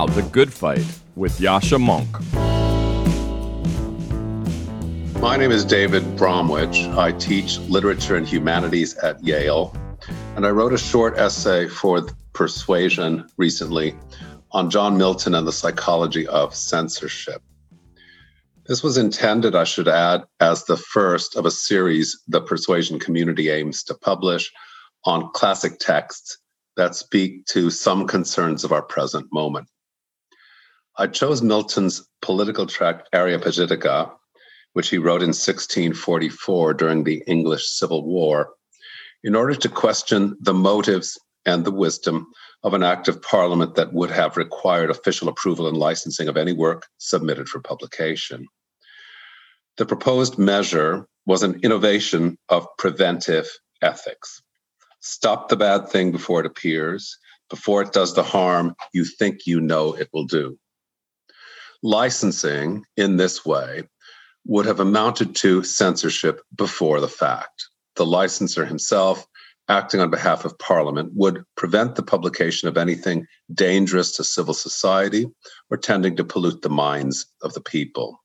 [0.00, 2.10] Now, The Good Fight with Yascha Mounk.
[5.20, 6.86] My name is David Bromwich.
[6.96, 9.76] I teach literature and humanities at Yale,
[10.36, 13.94] and I wrote a short essay for Persuasion recently
[14.52, 17.42] on John Milton and the psychology of censorship.
[18.64, 23.50] This was intended, I should add, as the first of a series the Persuasion community
[23.50, 24.50] aims to publish
[25.04, 26.38] on classic texts
[26.78, 29.68] that speak to some concerns of our present moment.
[31.00, 34.12] I chose Milton's political tract Areopagitica
[34.72, 38.50] which he wrote in 1644 during the English Civil War,
[39.22, 42.26] in order to question the motives and the wisdom
[42.62, 46.52] of an act of parliament that would have required official approval and licensing of any
[46.52, 48.46] work submitted for publication.
[49.76, 53.48] The proposed measure was an innovation of preventive
[53.82, 54.42] ethics.
[55.00, 57.16] Stop the bad thing before it appears,
[57.48, 60.58] before it does the harm you think you know it will do.
[61.82, 63.84] Licensing in this way
[64.46, 67.68] would have amounted to censorship before the fact.
[67.96, 69.26] The licensor himself,
[69.68, 75.26] acting on behalf of Parliament, would prevent the publication of anything dangerous to civil society
[75.70, 78.22] or tending to pollute the minds of the people.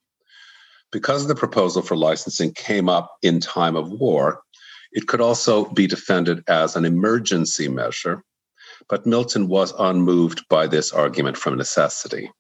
[0.92, 4.42] Because the proposal for licensing came up in time of war,
[4.92, 8.24] it could also be defended as an emergency measure,
[8.88, 12.32] but Milton was unmoved by this argument from necessity.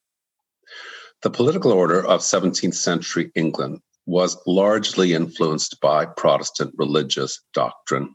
[1.26, 8.14] The political order of 17th century England was largely influenced by Protestant religious doctrine.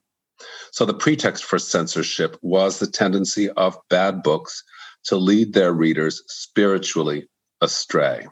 [0.70, 4.62] So the pretext for censorship was the tendency of bad books
[5.06, 7.28] to lead their readers spiritually
[7.60, 8.28] astray.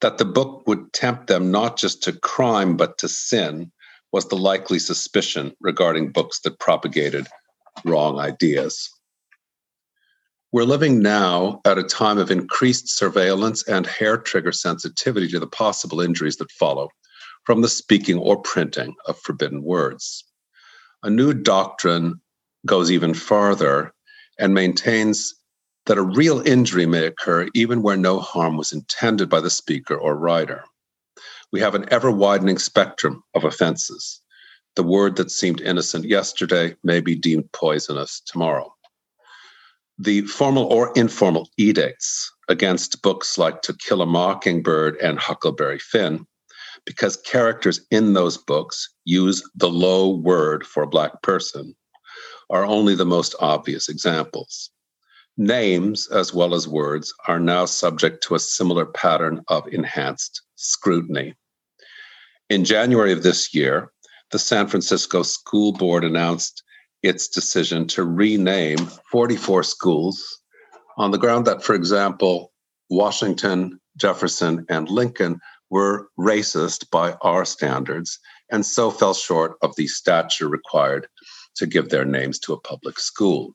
[0.00, 3.70] That the book would tempt them not just to crime but to sin
[4.12, 7.26] was the likely suspicion regarding books that propagated
[7.84, 8.88] wrong ideas.
[10.56, 15.46] We're living now at a time of increased surveillance and hair trigger sensitivity to the
[15.46, 16.88] possible injuries that follow
[17.44, 20.24] from the speaking or printing of forbidden words.
[21.02, 22.22] A new doctrine
[22.64, 23.92] goes even farther
[24.38, 25.34] and maintains
[25.84, 29.94] that a real injury may occur even where no harm was intended by the speaker
[29.94, 30.64] or writer.
[31.52, 34.22] We have an ever widening spectrum of offenses.
[34.74, 38.72] The word that seemed innocent yesterday may be deemed poisonous tomorrow
[39.98, 46.26] the formal or informal edicts against books like To Kill a Mockingbird and Huckleberry Finn,
[46.84, 51.74] because characters in those books use the low word for a Black person,
[52.50, 54.70] are only the most obvious examples.
[55.36, 61.34] Names, as well as words, are now subject to a similar pattern of enhanced scrutiny.
[62.48, 63.90] In January of this year,
[64.30, 66.62] the San Francisco School Board announced
[67.02, 68.78] its decision to rename
[69.10, 70.40] 44 schools
[70.96, 72.52] on the ground that, for example,
[72.88, 75.40] Washington, Jefferson, and Lincoln
[75.70, 78.18] were racist by our standards
[78.50, 81.08] and so fell short of the stature required
[81.56, 83.54] to give their names to a public school.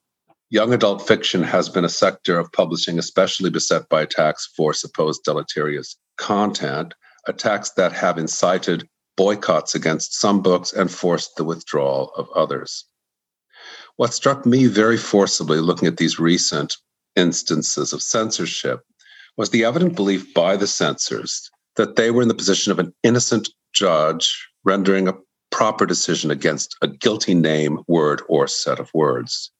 [0.50, 5.24] Young adult fiction has been a sector of publishing especially beset by attacks for supposed
[5.24, 6.94] deleterious content,
[7.28, 12.86] attacks that have incited boycotts against some books and forced the withdrawal of others.
[13.98, 16.76] What struck me very forcibly looking at these recent
[17.16, 18.82] instances of censorship
[19.38, 22.94] was the evident belief by the censors that they were in the position of an
[23.04, 25.14] innocent judge rendering a
[25.52, 29.52] proper decision against a guilty name, word, or set of words.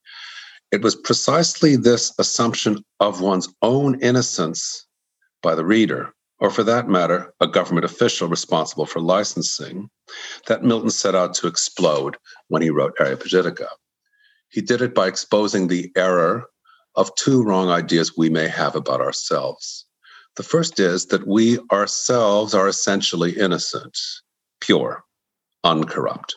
[0.72, 4.88] It was precisely this assumption of one's own innocence
[5.44, 9.90] by the reader, or for that matter, a government official responsible for licensing,
[10.48, 12.16] that Milton set out to explode
[12.48, 13.68] when he wrote Areopagitica.
[14.52, 16.46] He did it by exposing the error
[16.96, 19.86] of two wrong ideas we may have about ourselves.
[20.36, 23.98] The first is that we ourselves are essentially innocent,
[24.60, 25.04] pure,
[25.64, 26.36] uncorrupt.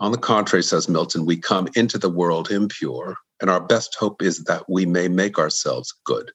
[0.00, 4.22] On the contrary, says Milton, we come into the world impure, and our best hope
[4.22, 6.30] is that we may make ourselves good.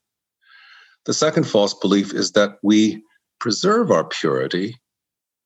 [1.06, 3.04] The second false belief is that we
[3.40, 4.80] preserve our purity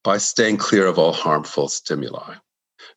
[0.03, 2.35] by staying clear of all harmful stimuli.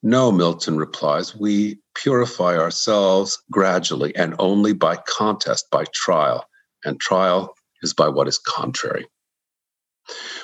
[0.03, 6.47] No, Milton replies, we purify ourselves gradually and only by contest, by trial.
[6.85, 9.07] And trial is by what is contrary.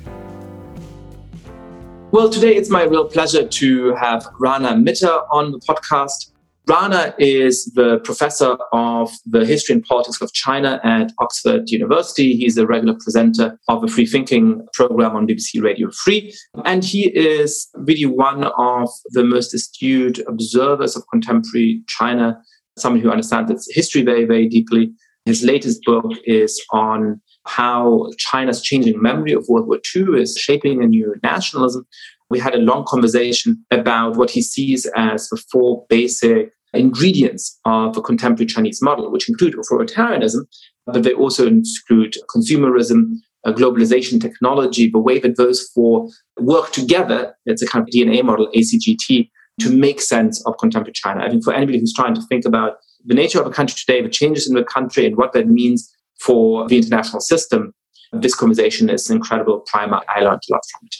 [2.10, 6.32] Well, today it's my real pleasure to have Rana Mitter on the podcast.
[6.68, 12.36] Rana is the professor of the history and politics of China at Oxford University.
[12.36, 16.30] He's a regular presenter of a free thinking program on BBC Radio 3.
[16.66, 22.38] And he is really one of the most astute observers of contemporary China,
[22.78, 24.92] someone who understands its history very, very deeply.
[25.24, 30.82] His latest book is on how China's changing memory of World War II is shaping
[30.82, 31.86] a new nationalism.
[32.28, 37.96] We had a long conversation about what he sees as the four basic ingredients of
[37.96, 40.46] a contemporary Chinese model, which include authoritarianism,
[40.86, 47.34] but they also include consumerism, uh, globalization, technology, the way that those four work together.
[47.46, 49.30] It's a kind of DNA model, ACGT,
[49.60, 51.24] to make sense of contemporary China.
[51.24, 54.02] I think for anybody who's trying to think about the nature of a country today,
[54.02, 57.72] the changes in the country, and what that means for the international system,
[58.12, 60.00] this conversation is an incredible primer.
[60.08, 60.96] I learned a lot from it.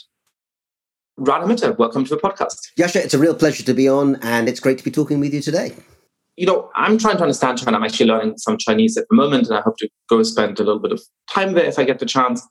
[1.21, 2.55] Rana Mitter, welcome to the podcast.
[2.77, 5.33] Yascha, it's a real pleasure to be on, and it's great to be talking with
[5.33, 5.75] you today.
[6.37, 7.75] You know, I'm trying to understand China.
[7.75, 10.63] I'm actually learning some Chinese at the moment, and I hope to go spend a
[10.63, 12.41] little bit of time there if I get the chance.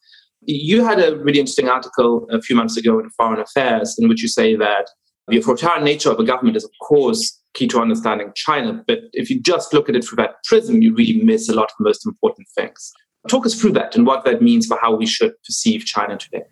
[0.42, 4.20] You had a really interesting article a few months ago in Foreign Affairs in which
[4.20, 4.90] you say that
[5.28, 8.84] the authoritarian nature of a government is, of course, key to understanding China.
[8.86, 11.70] But if you just look at it through that prism, you really miss a lot
[11.70, 12.92] of the most important things.
[13.26, 16.42] Talk us through that and what that means for how we should perceive China today.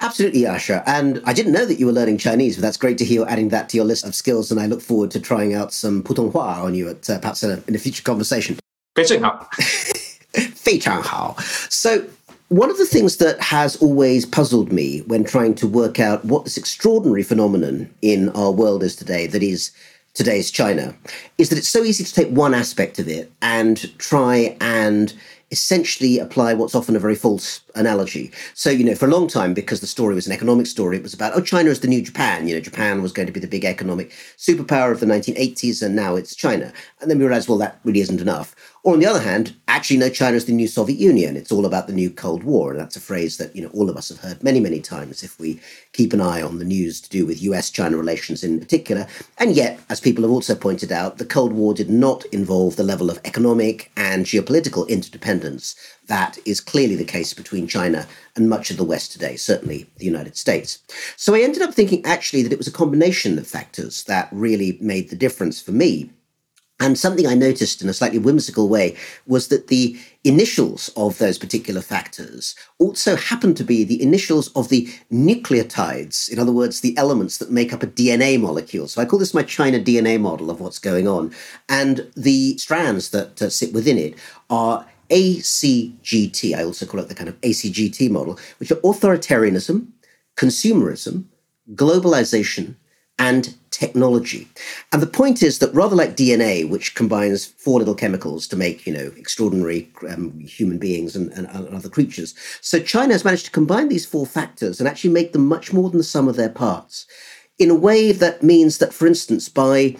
[0.00, 0.82] Absolutely, Yascha.
[0.86, 3.26] And I didn't know that you were learning Chinese, but that's great to hear you
[3.26, 4.50] adding that to your list of skills.
[4.50, 7.50] And I look forward to trying out some Putonghua on you at uh, perhaps in
[7.50, 8.56] a, in a future conversation.
[8.94, 9.50] 非常好。
[10.54, 11.36] 非常好.
[11.68, 12.04] So,
[12.48, 16.44] one of the things that has always puzzled me when trying to work out what
[16.44, 19.72] this extraordinary phenomenon in our world is today, that is
[20.14, 20.94] today's China,
[21.38, 25.14] is that it's so easy to take one aspect of it and try and
[25.54, 28.32] essentially apply what's often a very false analogy.
[28.54, 31.02] So, you know, for a long time, because the story was an economic story, it
[31.04, 32.48] was about, oh, China is the new Japan.
[32.48, 35.94] You know, Japan was going to be the big economic superpower of the 1980s, and
[35.94, 36.72] now it's China.
[37.00, 38.56] And then we realized, well, that really isn't enough.
[38.84, 41.38] Or on the other hand, actually, no, China is the new Soviet Union.
[41.38, 42.70] It's all about the new Cold War.
[42.70, 45.22] And that's a phrase that, you know, all of us have heard many, many times
[45.22, 45.58] if we
[45.94, 49.06] keep an eye on the news to do with US China relations in particular.
[49.38, 52.82] And yet, as people have also pointed out, the Cold War did not involve the
[52.82, 55.74] level of economic and geopolitical interdependence
[56.06, 58.06] that is clearly the case between China
[58.36, 60.80] and much of the West today, certainly the United States.
[61.16, 64.76] So I ended up thinking actually that it was a combination of factors that really
[64.82, 66.10] made the difference for me
[66.80, 71.38] and something I noticed in a slightly whimsical way was that the initials of those
[71.38, 76.96] particular factors also happen to be the initials of the nucleotides, in other words, the
[76.98, 78.88] elements that make up a DNA molecule.
[78.88, 81.32] So I call this my China DNA model of what's going on.
[81.68, 84.18] And the strands that uh, sit within it
[84.50, 86.56] are ACGT.
[86.56, 89.86] I also call it the kind of ACGT model, which are authoritarianism,
[90.36, 91.26] consumerism,
[91.74, 92.74] globalization,
[93.18, 94.48] and technology.
[94.92, 98.86] And the point is that rather like DNA, which combines four little chemicals to make,
[98.86, 103.46] you know, extraordinary um, human beings and, and, and, other creatures, so China has managed
[103.46, 106.36] to combine these four factors and actually make them much more than the sum of
[106.36, 107.06] their parts
[107.58, 109.96] in a way that means that, for instance, by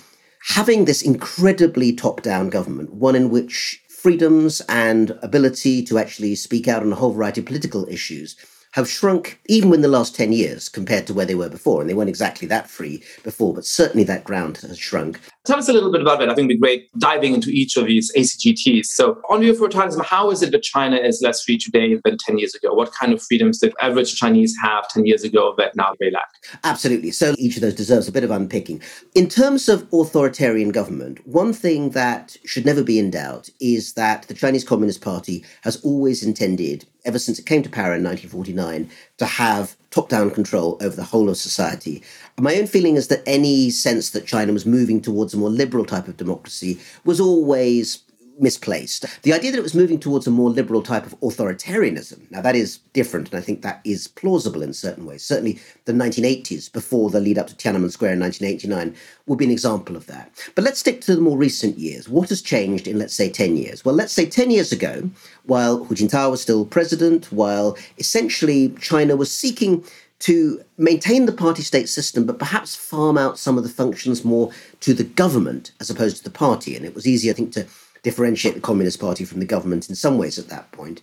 [0.49, 6.83] having this incredibly top-down government, one in which freedoms and ability to actually speak out
[6.83, 8.37] on a whole variety of political issues
[8.75, 11.81] have shrunk even in the last 10 years compared to where they were before.
[11.81, 15.21] And they weren't exactly that free before, but certainly that ground has shrunk.
[15.45, 16.29] Tell us a little bit about that.
[16.29, 18.87] I think it'd be great diving into each of these ACGTs.
[18.87, 22.39] So, on your authoritarianism, how is it that China is less free today than 10
[22.39, 22.73] years ago?
[22.73, 26.31] What kind of freedoms did average Chinese have 10 years ago that now they lack?
[26.65, 27.11] Absolutely.
[27.11, 28.81] So, each of those deserves a bit of unpicking.
[29.15, 34.23] In terms of authoritarian government, one thing that should never be in doubt is that
[34.29, 38.91] the Chinese Communist Party has always intended, ever since it came to power in 1949,
[39.19, 42.03] to have top down control over the whole of society.
[42.39, 45.85] My own feeling is that any sense that China was moving towards a more liberal
[45.85, 48.03] type of democracy was always
[48.39, 49.07] misplaced.
[49.23, 52.57] The idea that it was moving towards a more liberal type of authoritarianism, now that
[52.57, 55.23] is different, and I think that is plausible in certain ways.
[55.23, 59.51] Certainly, the 1980s, before the lead up to Tiananmen Square in 1989, would be an
[59.51, 60.31] example of that.
[60.55, 62.09] But let's stick to the more recent years.
[62.09, 63.85] What has changed in, let's say, 10 years?
[63.85, 65.11] Well, let's say 10 years ago,
[65.45, 69.85] while Hu Jintao was still president, while essentially China was seeking
[70.21, 74.51] to maintain the party state system, but perhaps farm out some of the functions more
[74.81, 76.75] to the government as opposed to the party.
[76.75, 77.67] And it was easy, I think, to
[78.05, 81.03] differentiate the Communist Party from the government in some ways at that point.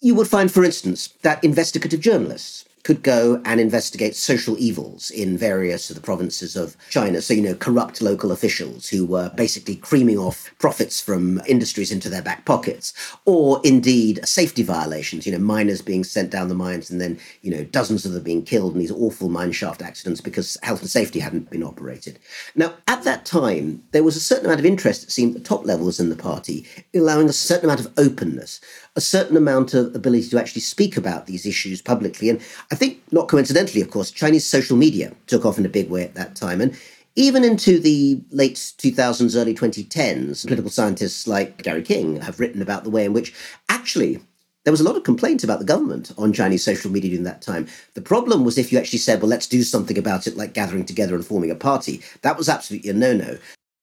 [0.00, 5.36] You would find, for instance, that investigative journalists could go and investigate social evils in
[5.36, 7.20] various of the provinces of China.
[7.20, 12.08] So, you know, corrupt local officials who were basically creaming off profits from industries into
[12.08, 12.92] their back pockets,
[13.24, 17.50] or indeed safety violations, you know, miners being sent down the mines and then, you
[17.50, 20.90] know, dozens of them being killed in these awful mine shaft accidents because health and
[20.90, 22.18] safety hadn't been operated.
[22.54, 25.64] Now, at that time, there was a certain amount of interest, it seemed, at top
[25.64, 28.60] levels in the party, allowing a certain amount of openness
[28.98, 32.28] a certain amount of ability to actually speak about these issues publicly.
[32.28, 35.88] And I think, not coincidentally, of course, Chinese social media took off in a big
[35.88, 36.60] way at that time.
[36.60, 36.78] And
[37.16, 42.84] even into the late 2000s, early 2010s, political scientists like Gary King have written about
[42.84, 43.34] the way in which
[43.68, 44.20] actually
[44.64, 47.40] there was a lot of complaints about the government on Chinese social media during that
[47.40, 47.66] time.
[47.94, 50.84] The problem was if you actually said, well, let's do something about it, like gathering
[50.84, 52.02] together and forming a party.
[52.20, 53.38] That was absolutely a no no.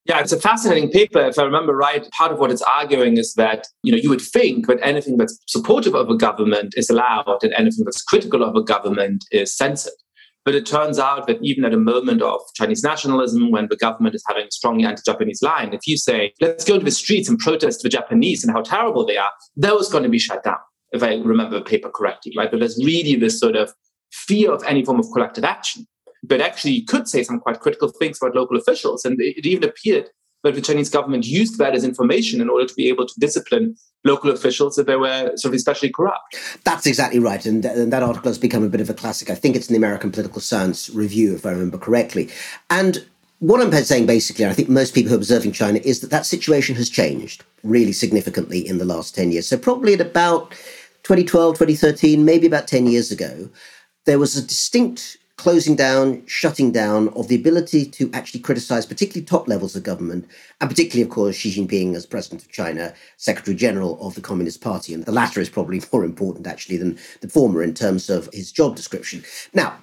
[0.06, 1.20] Yeah, it's a fascinating paper.
[1.20, 4.22] If I remember right, part of what it's arguing is that you know you would
[4.22, 8.56] think that anything that's supportive of a government is allowed and anything that's critical of
[8.56, 9.94] a government is censored.
[10.44, 14.14] But it turns out that even at a moment of Chinese nationalism, when the government
[14.14, 17.40] is having a strongly anti-Japanese line, if you say, let's go into the streets and
[17.40, 20.60] protest the Japanese and how terrible they are, those going to be shut down,
[20.92, 22.52] if I remember the paper correctly, right?
[22.52, 23.74] But there's really this sort of
[24.12, 25.88] fear of any form of collective action
[26.28, 29.06] but actually you could say some quite critical things about local officials.
[29.06, 30.10] And it even appeared
[30.44, 33.76] that the Chinese government used that as information in order to be able to discipline
[34.04, 36.38] local officials if they were sort of especially corrupt.
[36.64, 37.44] That's exactly right.
[37.46, 39.32] And, and, that article has become a bit of a classic.
[39.32, 42.30] I think it's in the American Political Science Review, if I remember correctly.
[42.70, 43.04] And
[43.40, 46.28] what I'm saying basically, I think most people who are observing China, is that that
[46.28, 49.48] situation has changed really significantly in the last 10 years.
[49.48, 50.52] So, probably at about
[51.04, 53.50] 2012, 2013, maybe about 10 years ago,
[54.06, 59.26] there was a distinct closing down, shutting down of the ability to actually criticize particularly
[59.26, 60.28] top levels of government,
[60.62, 64.62] and particularly, of course, Xi Jinping as president of China, secretary general of the Communist
[64.62, 64.94] Party.
[64.94, 68.52] And the latter is probably more important, actually, than the former in terms of his
[68.52, 69.24] job description.
[69.54, 69.78] Now,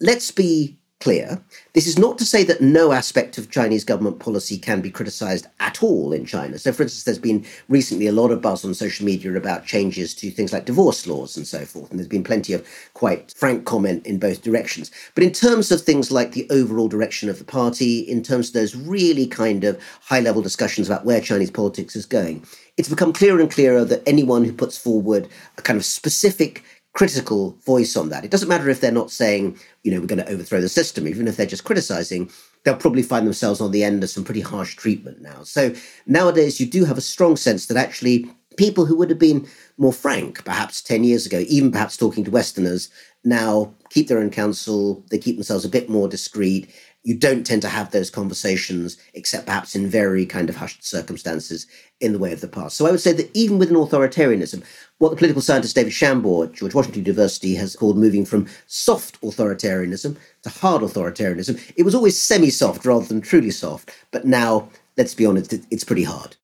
[0.00, 1.42] let's be clear.
[1.72, 5.48] This is not to say that no aspect of Chinese government policy can be criticized
[5.58, 6.58] at all in China.
[6.58, 10.14] So, for instance, there's been recently a lot of buzz on social media about changes
[10.14, 11.90] to things like divorce laws and so forth.
[11.90, 14.92] And there's been plenty of quite frank comment in both directions.
[15.16, 18.54] But in terms of things like the overall direction of the party, in terms of
[18.54, 23.12] those really kind of high level discussions about where Chinese politics is going, it's become
[23.12, 25.28] clearer and clearer that anyone who puts forward
[25.58, 28.24] a kind of specific critical voice on that.
[28.24, 31.08] It doesn't matter if they're not saying, you know, we're going to overthrow the system,
[31.08, 32.30] even if they're just criticizing,
[32.64, 35.42] they'll probably find themselves on the end of some pretty harsh treatment now.
[35.42, 35.74] So
[36.06, 39.92] nowadays, you do have a strong sense that actually people who would have been more
[39.92, 42.90] frank perhaps 10 years ago, even perhaps talking to Westerners,
[43.24, 46.70] now keep their own counsel, they keep themselves a bit more discreet
[47.04, 51.66] you don't tend to have those conversations, except perhaps in very kind of hushed circumstances
[52.00, 52.76] in the way of the past.
[52.76, 54.62] So I would say that even within authoritarianism,
[55.02, 59.20] what the political scientist David Shambaugh at George Washington University has called moving from soft
[59.22, 63.90] authoritarianism to hard authoritarianism, it was always semi soft rather than truly soft.
[64.12, 66.36] But now, let's be honest, it's pretty hard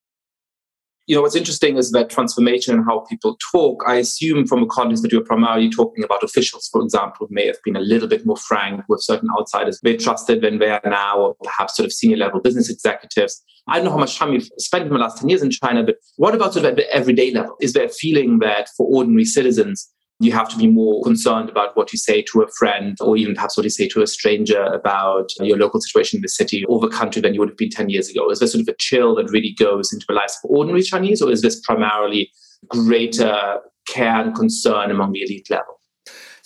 [1.09, 3.83] you know, what's interesting is that transformation and how people talk.
[3.87, 7.57] I assume from a context that you're primarily talking about officials, for example, may have
[7.65, 11.19] been a little bit more frank with certain outsiders they trusted than they are now,
[11.19, 13.43] or perhaps sort of senior level business executives.
[13.69, 15.83] I don't know how much time you've spent in the last 10 years in China,
[15.83, 17.57] but what about sort of at the everyday level?
[17.59, 21.77] Is there a feeling that for ordinary citizens, you have to be more concerned about
[21.77, 24.65] what you say to a friend or even perhaps what you say to a stranger
[24.65, 27.71] about your local situation in the city or the country than you would have been
[27.71, 28.29] 10 years ago?
[28.31, 31.23] Is there sort of a chill that really goes into the lives of ordinary Chinese,
[31.23, 32.33] or is this primarily
[32.67, 35.78] greater care and concern among the elite level?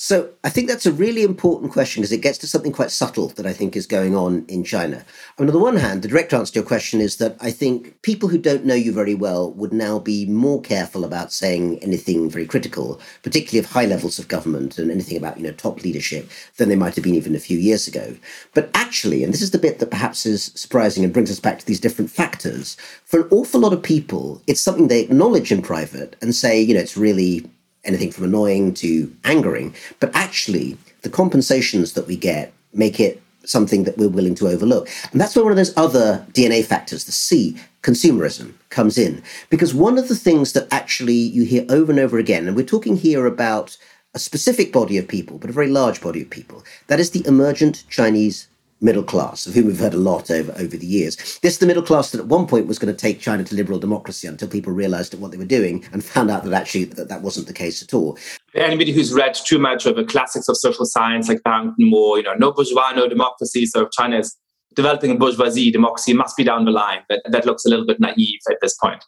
[0.03, 3.29] So I think that's a really important question because it gets to something quite subtle
[3.29, 5.05] that I think is going on in China.
[5.39, 7.53] I mean, on the one hand, the direct answer to your question is that I
[7.53, 11.79] think people who don't know you very well would now be more careful about saying
[11.85, 15.85] anything very critical, particularly of high levels of government and anything about, you know, top
[15.85, 18.17] leadership than they might have been even a few years ago.
[18.55, 21.61] But actually, and this is the bit that perhaps is surprising and brings us back
[21.61, 25.63] to these different factors, for an awful lot of people, it's something they acknowledge in
[25.63, 27.49] private and say, you know, it's really
[27.85, 29.75] anything from annoying to angering.
[30.01, 34.89] But actually, the compensations that we get make it something that we're willing to overlook.
[35.11, 39.23] And that's where one of those other DNA factors, the C, consumerism, comes in.
[39.51, 42.65] Because one of the things that actually you hear over and over again, and we're
[42.65, 43.77] talking here about
[44.15, 47.27] a specific body of people, but a very large body of people, that is the
[47.27, 48.47] emergent Chinese
[48.83, 51.17] middle class, of whom we've heard a lot over, over the years.
[51.41, 53.55] This is the middle class that at one point was going to take China to
[53.55, 57.09] liberal democracy until people realized what they were doing and found out that actually that,
[57.09, 58.19] that wasn't the case at all.
[58.55, 62.25] Anybody who's read too much of the classics of social science like Barrington Moore, you
[62.25, 64.37] know, no bourgeois, no democracy, so China is
[64.75, 67.01] developing a bourgeoisie, democracy must be down the line.
[67.09, 69.05] But that looks a little bit naive at this point.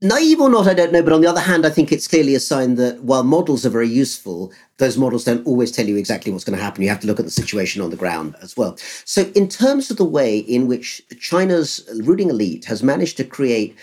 [0.00, 1.02] Naive or not, I don't know.
[1.02, 3.70] But on the other hand, I think it's clearly a sign that while models are
[3.70, 6.82] very useful, those models don't always tell you exactly what's going to happen.
[6.82, 8.76] You have to look at the situation on the ground as well.
[9.04, 13.76] So, in terms of the way in which China's ruling elite has managed to create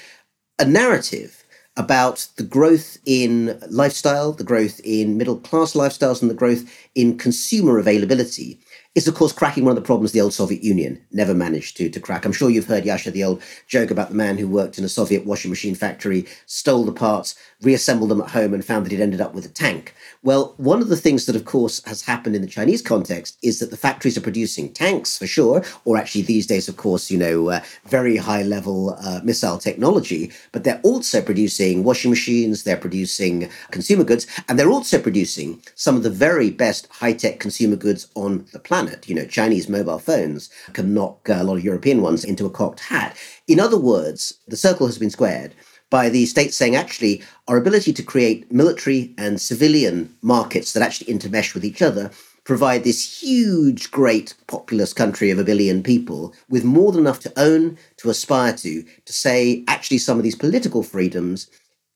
[0.58, 1.44] a narrative
[1.76, 6.64] about the growth in lifestyle, the growth in middle class lifestyles, and the growth
[6.96, 8.58] in consumer availability,
[8.96, 11.90] is, of course, cracking one of the problems the old Soviet Union never managed to,
[11.90, 12.26] to crack.
[12.26, 14.90] I'm sure you've heard, Yascha, the old joke about the man who worked in a
[14.90, 19.02] Soviet washing machine factory, stole the parts, reassembled them at home, and found that he'd
[19.02, 19.94] ended up with a tank.
[20.24, 23.60] Well, one of the things that, of course, has happened in the Chinese context is
[23.60, 27.18] that the factories are producing tanks for sure, or actually these days, of course, you
[27.18, 32.78] know, uh, very high level uh, missile technology, but they're also producing washing machines, they're
[32.78, 37.76] producing consumer goods, and they're also producing some of the very best high tech consumer
[37.76, 39.10] goods on the planet.
[39.10, 42.80] You know, Chinese mobile phones can knock a lot of European ones into a cocked
[42.80, 43.18] hat.
[43.48, 45.54] In other words, the circle has been squared
[45.90, 51.14] by the states saying actually our ability to create military and civilian markets that actually
[51.14, 52.12] intermesh with each other
[52.46, 57.34] provide this huge, great, populous country of a billion people with more than enough to
[57.38, 61.50] own, to aspire to, to say, actually, some of these political freedoms,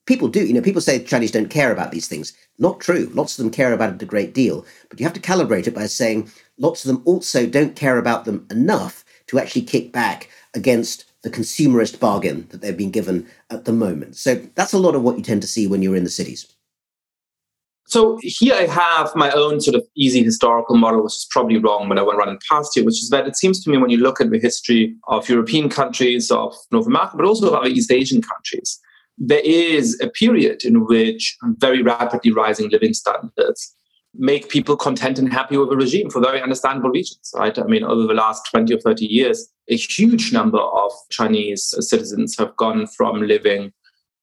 [0.07, 0.45] people do.
[0.45, 2.33] You know, people say Chinese don't care about these things.
[2.57, 3.11] Not true.
[3.13, 4.65] Lots of them care about it a great deal.
[4.89, 8.25] But you have to calibrate it by saying lots of them also don't care about
[8.25, 13.65] them enough to actually kick back against the consumerist bargain that they've been given at
[13.65, 14.15] the moment.
[14.15, 16.55] So that's a lot of what you tend to see when you're in the cities.
[17.87, 21.89] So here I have my own sort of easy historical model, which is probably wrong
[21.89, 23.97] when I went running past you, which is that it seems to me when you
[23.97, 27.91] look at the history of European countries, of North America, but also of other East
[27.91, 28.79] Asian countries,
[29.17, 33.75] there is a period in which very rapidly rising living standards
[34.15, 37.57] make people content and happy with a regime for very understandable reasons, right?
[37.57, 42.35] I mean, over the last 20 or 30 years, a huge number of Chinese citizens
[42.37, 43.71] have gone from living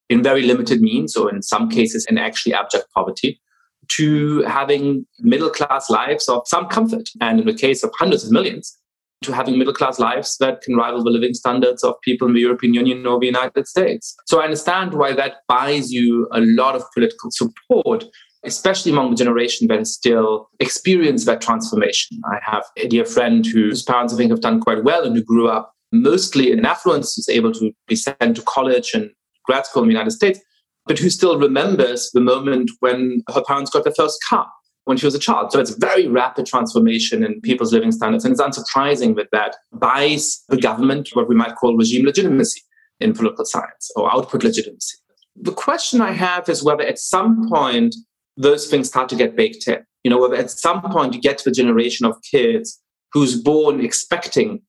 [0.08, 3.40] in very limited means, or in some cases in actually abject poverty,
[3.88, 7.08] to having middle class lives of some comfort.
[7.20, 8.76] And in the case of hundreds of millions,
[9.22, 12.40] to having middle class lives that can rival the living standards of people in the
[12.40, 14.14] European Union or the United States.
[14.26, 18.04] So I understand why that buys you a lot of political support
[18.46, 22.20] especially among the generation that still experienced that transformation.
[22.30, 25.22] I have a dear friend whose parents I think have done quite well and who
[25.22, 29.10] grew up mostly in affluence, who's able to be sent to college and
[29.44, 30.40] grad school in the United States,
[30.86, 34.46] but who still remembers the moment when her parents got their first car
[34.84, 35.50] when she was a child.
[35.50, 38.24] So it's very rapid transformation in people's living standards.
[38.24, 42.62] And it's unsurprising that that buys the government what we might call regime legitimacy
[43.00, 44.96] in political science or output legitimacy.
[45.34, 47.94] The question I have is whether at some point
[48.36, 49.84] those things start to get baked in.
[50.04, 52.80] You know, at some point you get to the generation of kids
[53.12, 54.62] who's born expecting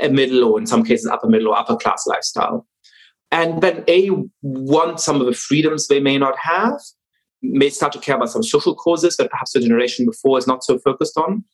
[0.00, 2.66] a middle or in some cases upper middle or upper class lifestyle.
[3.30, 4.10] And then A
[4.42, 6.80] want some of the freedoms they may not have,
[7.42, 10.62] may start to care about some social causes that perhaps the generation before is not
[10.62, 11.44] so focused on.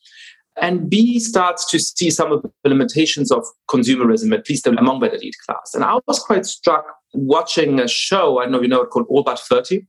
[0.60, 5.14] And B starts to see some of the limitations of consumerism, at least among that
[5.14, 5.72] elite class.
[5.74, 8.90] And I was quite struck watching a show, I don't know if you know it
[8.90, 9.86] called All But 30,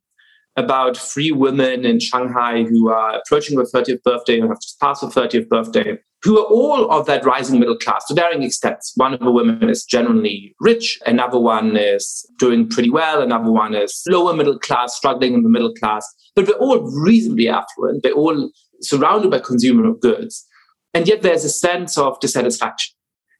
[0.57, 5.01] about three women in Shanghai who are approaching their 30th birthday or have just passed
[5.01, 8.93] their 30th birthday, who are all of that rising middle class to varying extents.
[8.95, 13.73] One of the women is generally rich, another one is doing pretty well, another one
[13.73, 18.03] is lower middle class, struggling in the middle class, but they're all reasonably affluent.
[18.03, 20.45] They're all surrounded by consumer goods.
[20.93, 22.93] And yet there's a sense of dissatisfaction.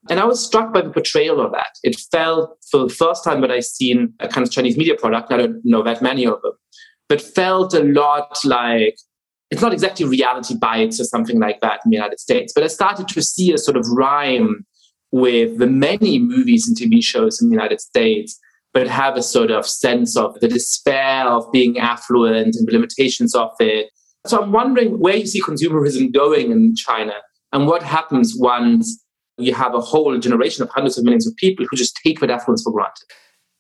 [0.10, 1.78] And I was struck by the portrayal of that.
[1.84, 5.32] It felt for the first time that I've seen a kind of Chinese media product,
[5.32, 6.54] I don't know that many of them,
[7.12, 8.96] but felt a lot like
[9.50, 12.68] it's not exactly reality bites or something like that in the United States, but I
[12.68, 14.66] started to see a sort of rhyme
[15.12, 18.40] with the many movies and TV shows in the United States,
[18.74, 23.36] but have a sort of sense of the despair of being affluent and the limitations
[23.36, 23.90] of it.
[24.26, 27.16] So I'm wondering where you see consumerism going in China
[27.52, 29.04] and what happens once
[29.38, 32.30] you have a whole generation of hundreds of millions of people who just take that
[32.30, 33.04] affluence for granted.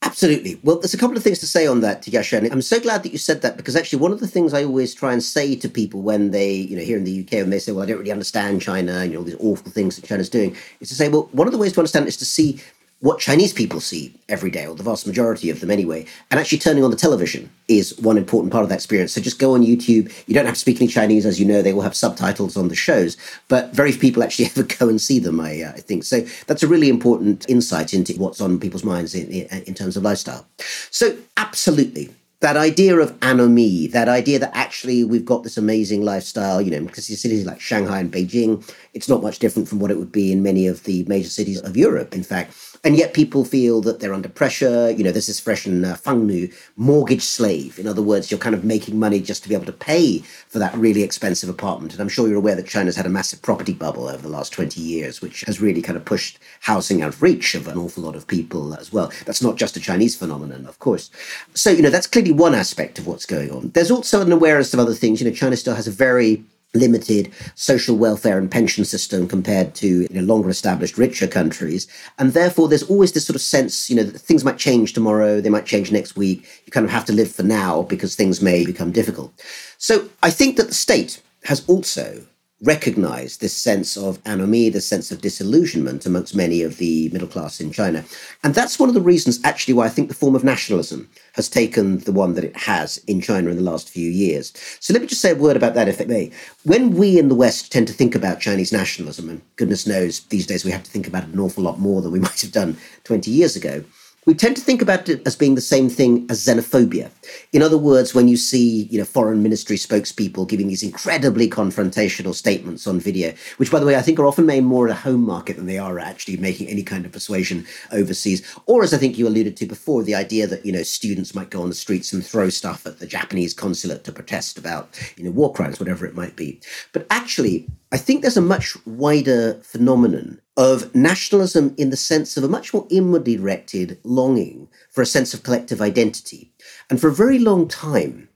[0.03, 0.59] Absolutely.
[0.63, 2.39] Well, there's a couple of things to say on that, Yascha.
[2.39, 4.63] And I'm so glad that you said that because actually, one of the things I
[4.63, 7.51] always try and say to people when they, you know, here in the UK, when
[7.51, 9.95] they say, well, I don't really understand China and you know, all these awful things
[9.97, 12.25] that China's doing, is to say, well, one of the ways to understand is to
[12.25, 12.59] see
[13.01, 16.05] what Chinese people see every day, or the vast majority of them anyway.
[16.29, 19.11] And actually turning on the television is one important part of that experience.
[19.13, 20.11] So just go on YouTube.
[20.27, 22.67] You don't have to speak any Chinese, as you know, they will have subtitles on
[22.67, 25.81] the shows, but very few people actually ever go and see them, I, uh, I
[25.81, 26.03] think.
[26.03, 29.97] So that's a really important insight into what's on people's minds in, in, in terms
[29.97, 30.45] of lifestyle.
[30.91, 32.11] So, absolutely
[32.41, 36.81] that idea of anomie, that idea that actually we've got this amazing lifestyle, you know,
[36.81, 40.31] because cities like Shanghai and Beijing, it's not much different from what it would be
[40.31, 42.70] in many of the major cities of Europe, in fact.
[42.83, 44.89] And yet people feel that they're under pressure.
[44.89, 47.77] You know, there's this expression, uh, fangnu, mortgage slave.
[47.77, 50.57] In other words, you're kind of making money just to be able to pay for
[50.57, 51.93] that really expensive apartment.
[51.93, 54.51] And I'm sure you're aware that China's had a massive property bubble over the last
[54.51, 58.03] 20 years, which has really kind of pushed housing out of reach of an awful
[58.03, 59.11] lot of people as well.
[59.25, 61.11] That's not just a Chinese phenomenon, of course.
[61.53, 63.69] So, you know, that's clearly one aspect of what's going on.
[63.69, 65.21] There's also an awareness of other things.
[65.21, 70.03] You know, China still has a very limited social welfare and pension system compared to
[70.03, 71.87] you know, longer established richer countries.
[72.17, 75.41] And therefore there's always this sort of sense you know that things might change tomorrow
[75.41, 76.47] they might change next week.
[76.65, 79.33] You kind of have to live for now because things may become difficult.
[79.77, 82.25] So i think that the state has also
[82.63, 87.59] recognize this sense of anomie, this sense of disillusionment amongst many of the middle class
[87.59, 88.03] in China.
[88.43, 91.49] And that's one of the reasons, actually, why I think the form of nationalism has
[91.49, 94.53] taken the one that it has in China in the last few years.
[94.79, 96.31] So let me just say a word about that, if it may.
[96.63, 100.45] When we in the West tend to think about Chinese nationalism, and goodness knows these
[100.45, 102.51] days we have to think about it an awful lot more than we might have
[102.51, 103.83] done 20 years ago,
[104.27, 107.09] we tend to think about it as being the same thing as xenophobia.
[107.53, 112.35] In other words, when you see, you know, foreign ministry spokespeople giving these incredibly confrontational
[112.35, 115.01] statements on video, which, by the way, I think are often made more at a
[115.01, 118.43] home market than they are actually making any kind of persuasion overseas.
[118.67, 121.49] Or, as I think you alluded to before, the idea that, you know, students might
[121.49, 125.23] go on the streets and throw stuff at the Japanese consulate to protest about, you
[125.23, 126.61] know, war crimes, whatever it might be.
[126.93, 132.43] But actually, I think there's a much wider phenomenon of nationalism in the sense of
[132.43, 136.53] a much more inwardly directed longing for a sense of collective identity.
[136.89, 138.29] And for a very long time,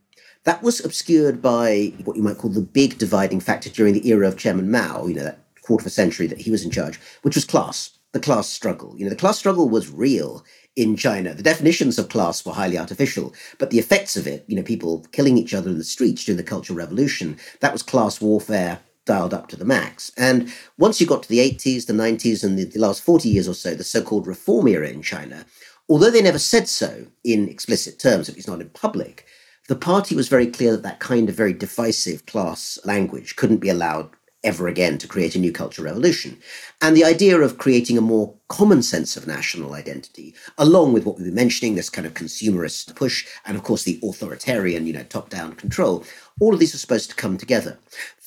[0.44, 4.28] that was obscured by what you might call the big dividing factor during the era
[4.28, 7.00] of Chairman Mao, you know, that quarter of a century that he was in charge,
[7.22, 8.94] which was class, the class struggle.
[8.98, 10.44] You know, the class struggle was real
[10.76, 11.34] in China.
[11.34, 15.06] The definitions of class were highly artificial, but the effects of it, you know, people
[15.14, 19.34] killing each other in the streets during the Cultural Revolution, that was class warfare dialed
[19.34, 20.12] up to the max.
[20.18, 23.48] And once you got to the 80s, the 90s, and the, the last 40 years
[23.48, 25.46] or so, the so called reform era in China,
[25.88, 29.26] although they never said so in explicit terms, at least not in public,
[29.68, 33.70] the party was very clear that that kind of very divisive class language couldn't be
[33.70, 34.10] allowed
[34.46, 36.38] ever again to create a new cultural revolution.
[36.82, 41.18] And the idea of creating a more common sense of national identity, along with what
[41.18, 45.04] we've been mentioning, this kind of consumerist push, and of course the authoritarian, you know,
[45.04, 46.06] top-down control,
[46.40, 47.78] all of these are supposed to come together.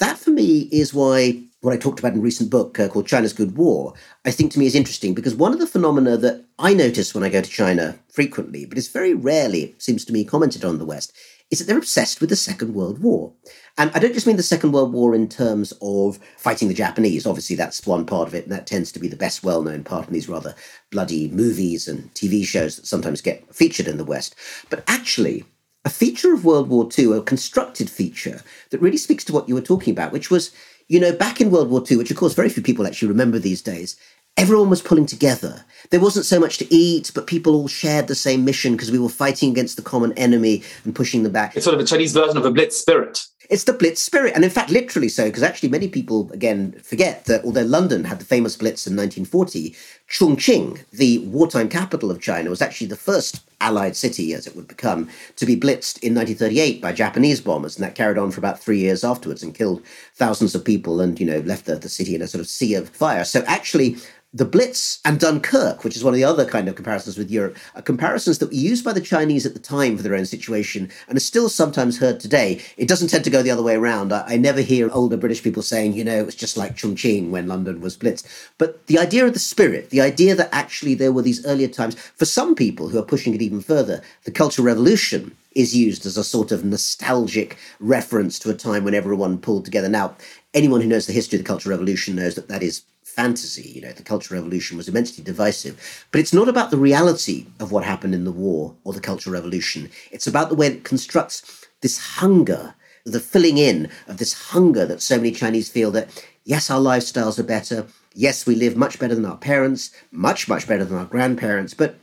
[0.01, 3.09] That for me is why what I talked about in a recent book uh, called
[3.09, 6.45] China's Good War, I think to me is interesting because one of the phenomena that
[6.59, 10.25] I notice when I go to China frequently, but is very rarely, seems to me,
[10.25, 11.13] commented on the West,
[11.51, 13.33] is that they're obsessed with the Second World War.
[13.79, 17.27] And I don't just mean the Second World War in terms of fighting the Japanese.
[17.27, 19.83] Obviously, that's one part of it, and that tends to be the best well known
[19.83, 20.55] part in these rather
[20.91, 24.35] bloody movies and TV shows that sometimes get featured in the West.
[24.69, 25.45] But actually,
[25.85, 29.55] a feature of World War II, a constructed feature that really speaks to what you
[29.55, 30.51] were talking about, which was,
[30.89, 33.39] you know, back in World War II, which of course very few people actually remember
[33.39, 33.97] these days,
[34.39, 35.65] everyone was pulling together.
[35.91, 38.99] There wasn't so much to eat, but people all shared the same mission because we
[38.99, 41.57] were fighting against the common enemy and pushing them back.
[41.57, 43.27] It's sort of a Chinese version of a Blitz spirit.
[43.51, 47.25] It's the Blitz spirit, and in fact, literally so, because actually many people, again, forget
[47.25, 49.75] that although London had the famous Blitz in 1940,
[50.11, 54.69] Chongqing, the wartime capital of China, was actually the first Allied city, as it would
[54.69, 58.61] become, to be blitzed in 1938 by Japanese bombers, and that carried on for about
[58.61, 59.83] three years afterwards and killed
[60.15, 62.75] thousands of people and, you know, left the, the city in a sort of sea
[62.75, 63.25] of fire.
[63.25, 63.97] So actually,
[64.35, 67.57] the Blitz and Dunkirk, which is one of the other kind of comparisons with Europe,
[67.75, 70.91] are comparisons that were used by the Chinese at the time for their own situation
[71.09, 72.61] and are still sometimes heard today.
[72.77, 74.13] It doesn't tend to go the other way around.
[74.13, 77.31] I, I never hear older British people saying, you know, it was just like Chongqing
[77.31, 78.27] when London was blitzed.
[78.59, 81.95] But the idea of the spirit, the idea that actually there were these earlier times,
[81.95, 86.19] for some people who are pushing it even further, the Cultural Revolution is used as
[86.19, 89.89] a sort of nostalgic reference to a time when everyone pulled together.
[89.89, 90.15] Now,
[90.53, 92.83] anyone who knows the history of the Cultural Revolution knows that that is
[93.19, 93.69] fantasy.
[93.75, 96.07] You know, the Cultural Revolution was immensely divisive.
[96.13, 99.35] But it's not about the reality of what happened in the war or the Cultural
[99.35, 99.91] Revolution.
[100.13, 105.03] It's about the way it constructs this hunger, the filling in of this hunger that
[105.03, 106.07] so many Chinese feel that,
[106.45, 107.87] yes, our lifestyles are better.
[108.15, 111.75] Yes, we live much better than our parents, much, much better than our grandparents.
[111.75, 111.97] But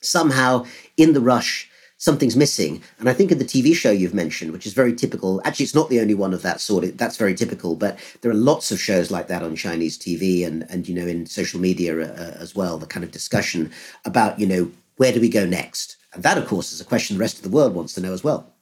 [0.00, 0.66] somehow,
[0.96, 2.82] in the rush something's missing.
[2.98, 5.74] And I think in the TV show you've mentioned, which is very typical, actually, it's
[5.74, 6.96] not the only one of that sort.
[6.96, 10.64] That's very typical, but there are lots of shows like that on Chinese TV and,
[10.70, 13.70] and you know, in social media uh, as well, the kind of discussion
[14.04, 15.96] about, you know, where do we go next?
[16.14, 18.12] And that, of course, is a question the rest of the world wants to know
[18.12, 18.52] as well.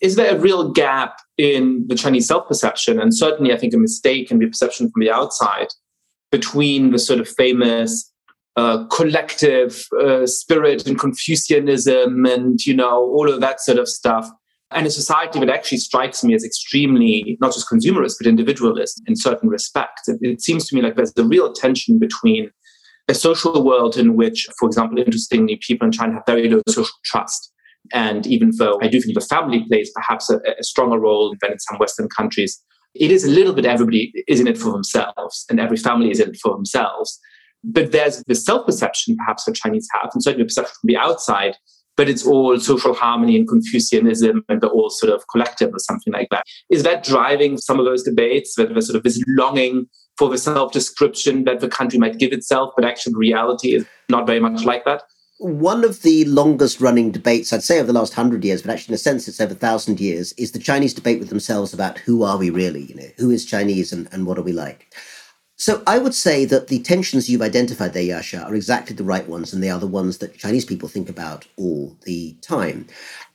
[0.00, 3.00] Is there a real gap in the Chinese self perception?
[3.00, 5.68] And certainly, I think a mistake can be perception from the outside
[6.30, 8.07] between the sort of famous
[8.58, 14.28] uh, collective uh, spirit and Confucianism and, you know, all of that sort of stuff.
[14.72, 19.14] And a society that actually strikes me as extremely, not just consumerist, but individualist in
[19.14, 20.08] certain respects.
[20.08, 22.50] It, it seems to me like there's a real tension between
[23.06, 26.98] a social world in which, for example, interestingly, people in China have very low social
[27.04, 27.52] trust.
[27.92, 31.52] And even though I do think the family plays perhaps a, a stronger role than
[31.52, 32.60] in some Western countries,
[32.96, 36.18] it is a little bit everybody is in it for themselves and every family is
[36.18, 37.20] in it for themselves.
[37.64, 41.56] But there's the self perception perhaps that Chinese have, and certainly perception from the outside,
[41.98, 46.12] but it's all social harmony and Confucianism and they're all sort of collective or something
[46.12, 46.44] like that.
[46.70, 50.38] Is that driving some of those debates, that there's sort of this longing for the
[50.38, 54.64] self description that the country might give itself, but actually reality is not very much
[54.64, 55.02] like that?
[55.40, 58.92] One of the longest running debates, I'd say over the last hundred years, but actually
[58.92, 61.98] in a sense it's over a thousand years, is the Chinese debate with themselves about
[61.98, 62.82] who are we really?
[62.82, 64.92] You know, who is Chinese and, and what are we like?
[65.58, 69.28] So I would say that the tensions you've identified there, Yascha, are exactly the right
[69.28, 72.86] ones, and they are the ones that Chinese people think about all the time.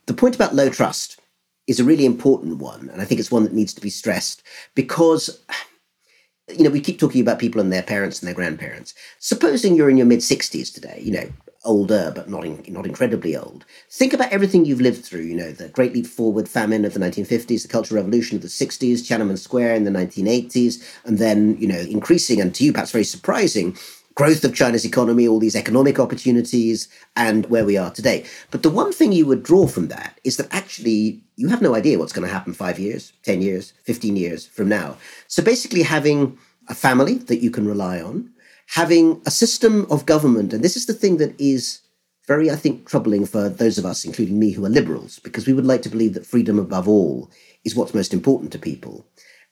[0.06, 1.20] The point about low trust
[1.66, 4.42] is a really important one, and I think it's one that needs to be stressed
[4.74, 5.44] because
[6.48, 8.94] you know, we keep talking about people and their parents and their grandparents.
[9.18, 11.28] Supposing you're in your mid 60s today, you know,
[11.64, 13.64] older but not in, not incredibly old.
[13.90, 15.22] Think about everything you've lived through.
[15.22, 18.48] You know, the Great Leap Forward famine of the 1950s, the Cultural Revolution of the
[18.48, 22.92] 60s, Tiananmen Square in the 1980s, and then you know, increasing and to you perhaps
[22.92, 23.76] very surprising
[24.14, 28.24] growth of China's economy, all these economic opportunities, and where we are today.
[28.50, 31.74] But the one thing you would draw from that is that actually you have no
[31.74, 34.96] idea what's going to happen five years, 10 years, 15 years from now.
[35.26, 38.30] So basically, having a family that you can rely on,
[38.68, 41.80] having a system of government, and this is the thing that is
[42.26, 45.52] very, I think, troubling for those of us, including me, who are liberals, because we
[45.52, 47.30] would like to believe that freedom above all
[47.64, 49.06] is what's most important to people.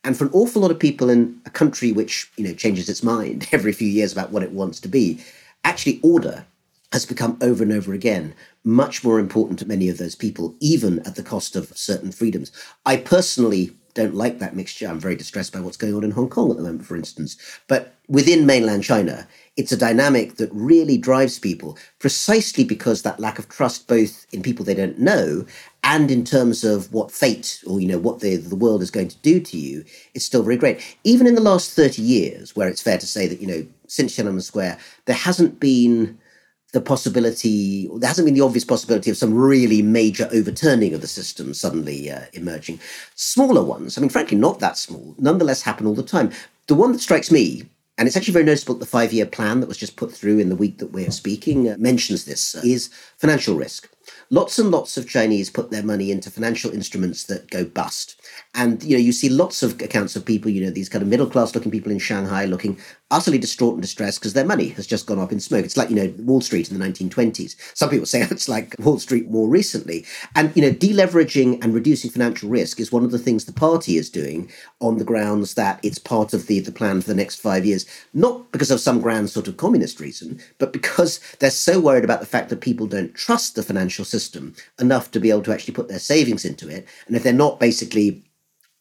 [0.05, 3.03] And for an awful lot of people in a country which, you know, changes its
[3.03, 5.21] mind every few years about what it wants to be,
[5.65, 6.47] actually order
[6.93, 10.99] has become over and over again much more important to many of those people, even
[11.01, 12.53] at the cost of certain freedoms.
[12.85, 14.87] I personally don't like that mixture.
[14.87, 17.37] I'm very distressed by what's going on in Hong Kong at the moment, for instance.
[17.69, 23.39] But within mainland China, it's a dynamic that really drives people precisely because that lack
[23.39, 25.45] of trust, both in people they don't know
[25.85, 29.09] and in terms of what fate or you know what the, the world is going
[29.09, 30.81] to do to you, is still very great.
[31.05, 34.17] Even in the last 30 years, where it's fair to say that, you know, since
[34.17, 36.19] Tiananmen Square, there hasn't been
[36.73, 41.07] the possibility, there hasn't been the obvious possibility of some really major overturning of the
[41.07, 42.81] system suddenly uh, emerging.
[43.15, 46.33] Smaller ones, I mean, frankly, not that small, nonetheless happen all the time.
[46.69, 49.69] The one that strikes me, and it's actually very noticeable the five year plan that
[49.69, 52.89] was just put through in the week that we're speaking uh, mentions this, uh, is
[53.19, 53.92] financial risk.
[54.31, 58.21] Lots and lots of Chinese put their money into financial instruments that go bust.
[58.55, 61.09] And you know, you see lots of accounts of people, you know, these kind of
[61.09, 62.79] middle class looking people in Shanghai looking
[63.13, 65.65] utterly distraught and distressed because their money has just gone up in smoke.
[65.65, 67.55] It's like, you know, Wall Street in the 1920s.
[67.77, 70.05] Some people say it's like Wall Street more recently.
[70.35, 73.97] And, you know, deleveraging and reducing financial risk is one of the things the party
[73.97, 77.37] is doing on the grounds that it's part of the, the plan for the next
[77.37, 81.79] five years, not because of some grand sort of communist reason, but because they're so
[81.79, 85.43] worried about the fact that people don't trust the financial system enough to be able
[85.43, 86.87] to actually put their savings into it.
[87.07, 88.23] And if they're not basically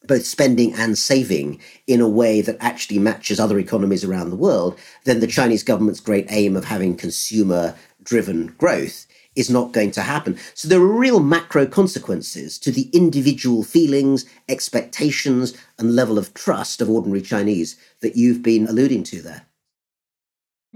[0.06, 4.78] both spending and saving in a way that actually matches other economies around the world,
[5.04, 10.02] then the Chinese government's great aim of having consumer driven growth is not going to
[10.02, 10.38] happen.
[10.54, 16.82] So there are real macro consequences to the individual feelings, expectations, and level of trust
[16.82, 19.46] of ordinary Chinese that you've been alluding to there.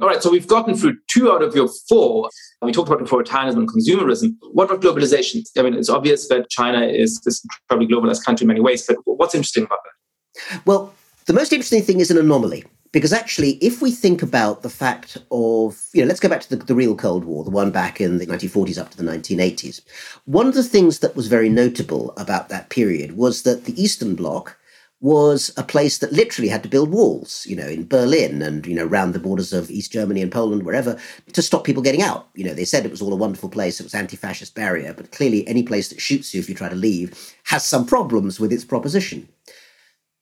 [0.01, 2.29] All right, so we've gotten through two out of your four.
[2.61, 4.37] We talked about authoritarianism and consumerism.
[4.53, 5.43] What about globalization?
[5.57, 8.97] I mean, it's obvious that China is this incredibly globalized country in many ways, but
[9.05, 10.61] what's interesting about that?
[10.67, 12.65] Well, the most interesting thing is an anomaly.
[12.93, 16.57] Because actually, if we think about the fact of, you know, let's go back to
[16.57, 19.83] the, the real Cold War, the one back in the 1940s up to the 1980s.
[20.25, 24.15] One of the things that was very notable about that period was that the Eastern
[24.15, 24.57] Bloc
[25.01, 28.75] was a place that literally had to build walls, you know, in Berlin and, you
[28.75, 30.99] know, around the borders of East Germany and Poland, wherever,
[31.33, 32.29] to stop people getting out.
[32.35, 34.95] You know, they said it was all a wonderful place, it was anti fascist barrier,
[34.95, 38.41] but clearly any place that shoots you if you try to leave has some problems
[38.41, 39.29] with its proposition.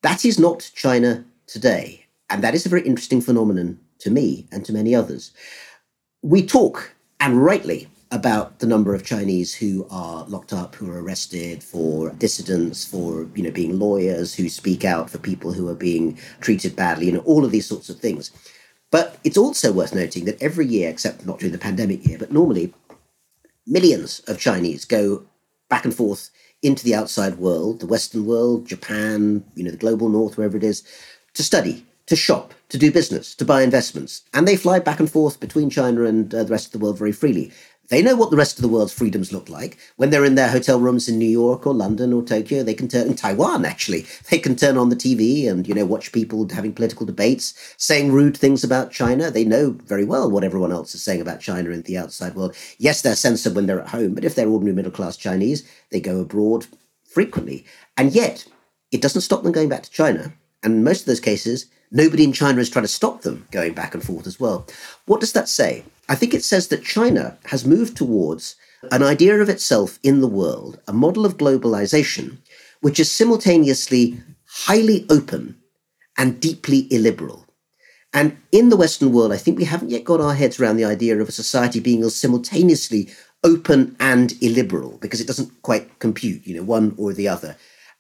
[0.02, 2.04] That is not China today.
[2.28, 5.32] And that is a very interesting phenomenon to me and to many others.
[6.22, 11.03] We talk, and rightly, about the number of Chinese who are locked up, who are
[11.03, 15.74] arrested for dissidents, for you know being lawyers, who speak out for people who are
[15.74, 18.31] being treated badly, you know all of these sorts of things.
[18.92, 22.33] But it's also worth noting that every year, except not during the pandemic year, but
[22.33, 22.72] normally
[23.66, 25.24] millions of Chinese go
[25.68, 26.31] back and forth
[26.62, 30.62] into the outside world, the Western world, Japan, you know, the global north, wherever it
[30.62, 30.85] is,
[31.35, 34.22] to study, to shop, to do business, to buy investments.
[34.33, 36.98] And they fly back and forth between China and uh, the rest of the world
[36.98, 37.53] very freely.
[37.88, 39.77] They know what the rest of the world's freedoms look like.
[39.97, 42.88] When they're in their hotel rooms in New York or London or Tokyo, they can
[42.88, 44.07] turn in Taiwan actually.
[44.31, 48.11] They can turn on the TV and you know watch people having political debates, saying
[48.11, 49.31] rude things about China.
[49.31, 52.57] They know very well what everyone else is saying about China in the outside world.
[52.79, 56.01] Yes, they're censored when they're at home, but if they're ordinary middle class Chinese, they
[56.01, 56.66] go abroad
[57.05, 57.64] frequently.
[57.97, 58.47] And yet,
[58.90, 60.33] it doesn't stop them going back to China.
[60.62, 63.75] And in most of those cases, nobody in China is trying to stop them going
[63.75, 64.66] back and forth as well.
[65.07, 65.85] What does that say?
[66.09, 68.57] I think it says that China has moved towards
[68.92, 72.38] an idea of itself in the world, a model of globalization,
[72.81, 75.57] which is simultaneously highly open
[76.18, 77.47] and deeply illiberal.
[78.12, 80.85] And in the Western world, I think we haven't yet got our heads around the
[80.85, 83.11] idea of a society being simultaneously
[83.42, 87.57] open and illiberal because it doesn't quite compute, you know, one or the other.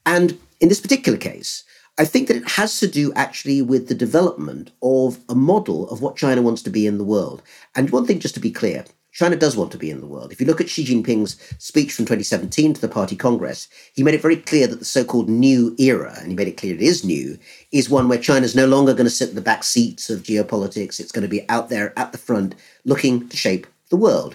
[0.06, 1.64] And in this particular case,
[1.96, 6.02] I think that it has to do actually with the development of a model of
[6.02, 7.40] what China wants to be in the world.
[7.76, 10.32] And one thing, just to be clear, China does want to be in the world.
[10.32, 14.14] If you look at Xi Jinping's speech from 2017 to the Party Congress, he made
[14.14, 16.82] it very clear that the so called new era, and he made it clear it
[16.82, 17.38] is new,
[17.70, 20.24] is one where China is no longer going to sit in the back seats of
[20.24, 20.98] geopolitics.
[20.98, 24.34] It's going to be out there at the front looking to shape the world.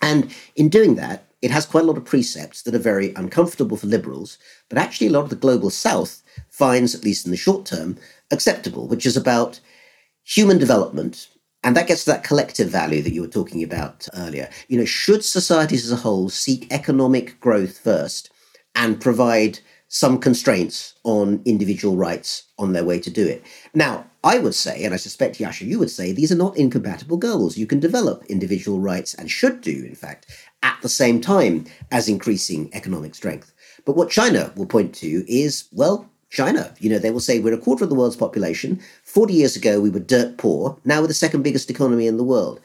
[0.00, 3.76] And in doing that, it has quite a lot of precepts that are very uncomfortable
[3.76, 7.36] for liberals, but actually a lot of the global south finds, at least in the
[7.36, 7.96] short term,
[8.30, 9.60] acceptable, which is about
[10.24, 11.28] human development.
[11.64, 14.48] And that gets to that collective value that you were talking about uh, earlier.
[14.68, 18.30] You know, should societies as a whole seek economic growth first
[18.74, 23.42] and provide some constraints on individual rights on their way to do it?
[23.74, 27.16] Now, I would say, and I suspect Yascha, you would say, these are not incompatible
[27.16, 27.56] goals.
[27.56, 30.26] You can develop individual rights and should do, in fact,
[30.62, 33.52] at the same time as increasing economic strength.
[33.84, 36.74] But what China will point to is, well, China.
[36.78, 38.80] You know, they will say we're a quarter of the world's population.
[39.04, 40.78] 40 years ago, we were dirt poor.
[40.84, 42.60] Now we're the second biggest economy in the world.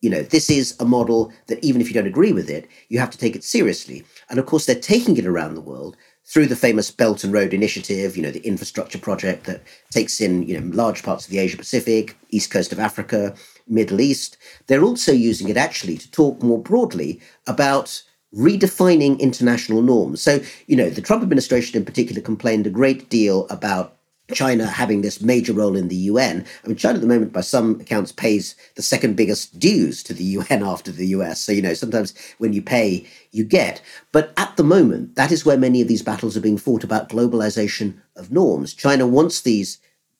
[0.00, 2.98] You know, this is a model that even if you don't agree with it, you
[2.98, 4.04] have to take it seriously.
[4.30, 5.96] And of course, they're taking it around the world
[6.32, 10.44] through the famous Belt and Road Initiative, you know, the infrastructure project that takes in,
[10.44, 13.34] you know, large parts of the Asia Pacific, east coast of Africa,
[13.68, 14.38] Middle East.
[14.66, 18.02] They're also using it actually to talk more broadly about
[18.34, 20.22] redefining international norms.
[20.22, 23.98] So, you know, the Trump administration in particular complained a great deal about
[24.32, 26.44] China having this major role in the UN.
[26.64, 30.14] I mean, China at the moment, by some accounts, pays the second biggest dues to
[30.14, 31.40] the UN after the US.
[31.40, 33.82] So, you know, sometimes when you pay, you get.
[34.12, 37.08] But at the moment, that is where many of these battles are being fought about
[37.08, 38.74] globalization of norms.
[38.74, 39.78] China wants these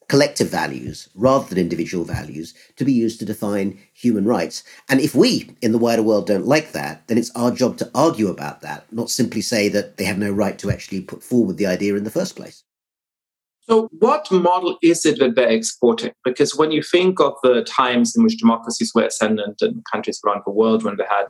[0.08, 4.62] collective values rather than individual values to be used to define human rights.
[4.88, 7.90] And if we in the wider world don't like that, then it's our job to
[7.94, 11.56] argue about that, not simply say that they have no right to actually put forward
[11.56, 12.64] the idea in the first place.
[13.68, 16.12] So, what model is it that they're exporting?
[16.24, 20.42] Because when you think of the times in which democracies were ascendant and countries around
[20.44, 21.26] the world, when they had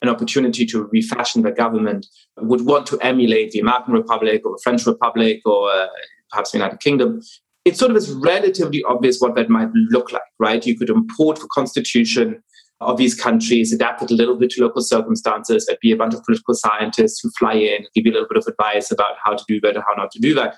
[0.00, 4.60] an opportunity to refashion their government, would want to emulate the American Republic or the
[4.62, 5.86] French Republic or uh,
[6.30, 7.20] perhaps the United Kingdom,
[7.64, 10.66] it sort of is relatively obvious what that might look like, right?
[10.66, 12.42] You could import the constitution
[12.80, 15.66] of these countries, adapt it a little bit to local circumstances.
[15.66, 18.38] There'd be a bunch of political scientists who fly in, give you a little bit
[18.38, 20.56] of advice about how to do that and how not to do that.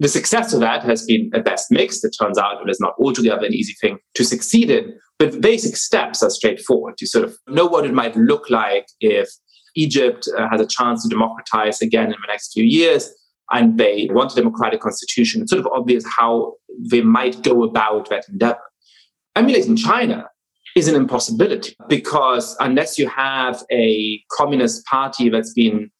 [0.00, 2.04] The success of that has been at best mixed.
[2.04, 5.38] It turns out it is not altogether an easy thing to succeed in, but the
[5.38, 6.94] basic steps are straightforward.
[7.00, 9.28] You sort of know what it might look like if
[9.76, 13.10] Egypt uh, has a chance to democratize again in the next few years
[13.52, 16.54] and they want a democratic constitution, it's sort of obvious how
[16.90, 18.58] they might go about that endeavor.
[19.36, 20.26] Emulating China
[20.76, 25.90] is an impossibility because unless you have a communist party that's been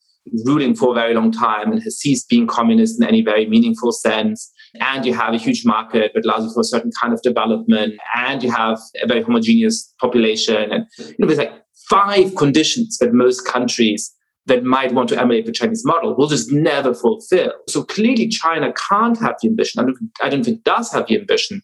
[0.45, 3.91] ruling for a very long time and has ceased being communist in any very meaningful
[3.91, 7.21] sense, and you have a huge market that allows you for a certain kind of
[7.21, 11.53] development, and you have a very homogeneous population, and you know, there's like
[11.89, 14.11] five conditions that most countries
[14.47, 17.51] that might want to emulate the Chinese model will just never fulfill.
[17.67, 21.19] So clearly, China can't have the ambition, I don't, I don't think does have the
[21.19, 21.61] ambition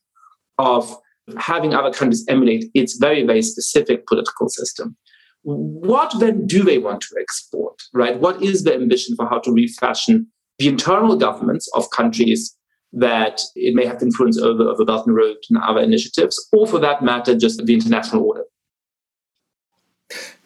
[0.57, 0.95] of
[1.38, 4.97] having other countries emulate its very, very specific political system
[5.42, 8.18] What then do they want to export, right?
[8.18, 10.26] What is the ambition for how to refashion
[10.59, 12.57] the internal governments of countries
[12.92, 16.80] that it may have influence over, over Belt and Road and other initiatives, or for
[16.80, 18.44] that matter, just the international order?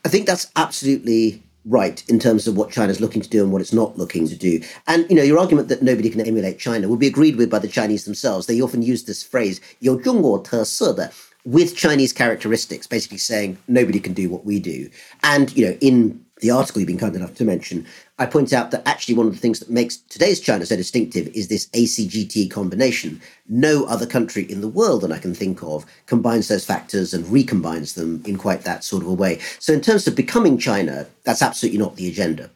[0.04, 3.60] I think that's absolutely right in terms of what China's looking to do and what
[3.60, 4.60] it's not looking to do.
[4.86, 7.58] And you know, your argument that nobody can emulate China will be agreed with by
[7.58, 8.46] the Chinese themselves.
[8.46, 11.12] They often use this phrase "有中国特色的."
[11.45, 14.89] with Chinese characteristics, basically saying nobody can do what we do.
[15.23, 17.85] And you know, in the article you've been kind enough to mention,
[18.17, 21.27] I point out that actually one of the things that makes today's China so distinctive
[21.29, 23.21] is this ACGT combination.
[23.47, 27.25] No other country in the world that I can think of combines those factors and
[27.25, 29.39] recombines them in quite that sort of a way.
[29.59, 32.49] So, in terms of becoming China, that's absolutely not the agenda.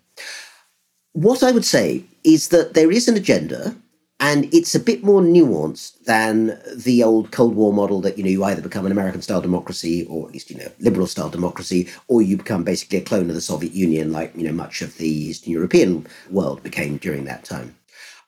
[1.13, 3.75] What I would say is that there is an agenda
[4.19, 8.29] and it's a bit more nuanced than the old Cold War model that you know
[8.29, 11.87] you either become an American style democracy or at least you know liberal style democracy,
[12.07, 14.97] or you become basically a clone of the Soviet Union, like you know much of
[14.97, 17.75] the Eastern European world became during that time.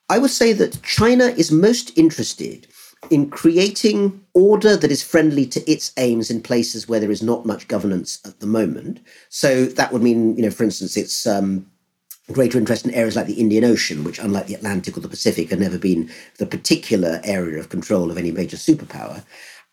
[0.09, 2.67] I would say that China is most interested
[3.09, 7.45] in creating order that is friendly to its aims in places where there is not
[7.45, 8.99] much governance at the moment.
[9.29, 11.70] So that would mean, you know, for instance, it's um,
[12.31, 15.49] greater interest in areas like the Indian Ocean, which, unlike the Atlantic or the Pacific,
[15.49, 19.23] had never been the particular area of control of any major superpower,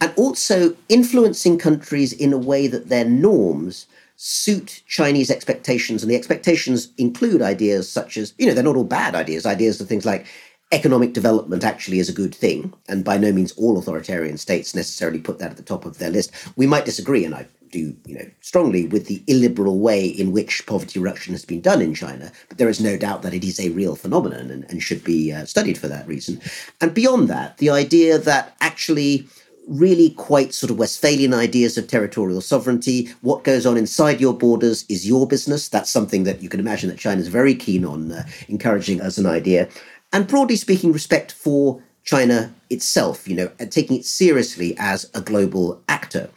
[0.00, 3.86] and also influencing countries in a way that their norms
[4.16, 6.02] suit Chinese expectations.
[6.02, 9.80] And the expectations include ideas such as, you know, they're not all bad ideas, ideas
[9.80, 10.26] of things like
[10.72, 15.18] economic development actually is a good thing, and by no means all authoritarian states necessarily
[15.18, 16.32] put that at the top of their list.
[16.56, 20.64] We might disagree, and I do you know strongly with the illiberal way in which
[20.66, 23.60] poverty reduction has been done in China, but there is no doubt that it is
[23.60, 26.40] a real phenomenon and, and should be uh, studied for that reason.
[26.80, 29.26] And beyond that, the idea that actually
[29.68, 33.10] really quite sort of Westphalian ideas of territorial sovereignty.
[33.20, 35.68] What goes on inside your borders is your business.
[35.68, 39.18] That's something that you can imagine that China is very keen on uh, encouraging as
[39.18, 39.68] an idea.
[40.12, 45.20] And broadly speaking, respect for China itself, you know, and taking it seriously as a
[45.20, 46.30] global actor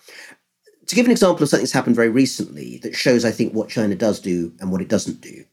[0.91, 3.69] to give an example of something that's happened very recently that shows, I think, what
[3.69, 5.45] China does do and what it doesn't do.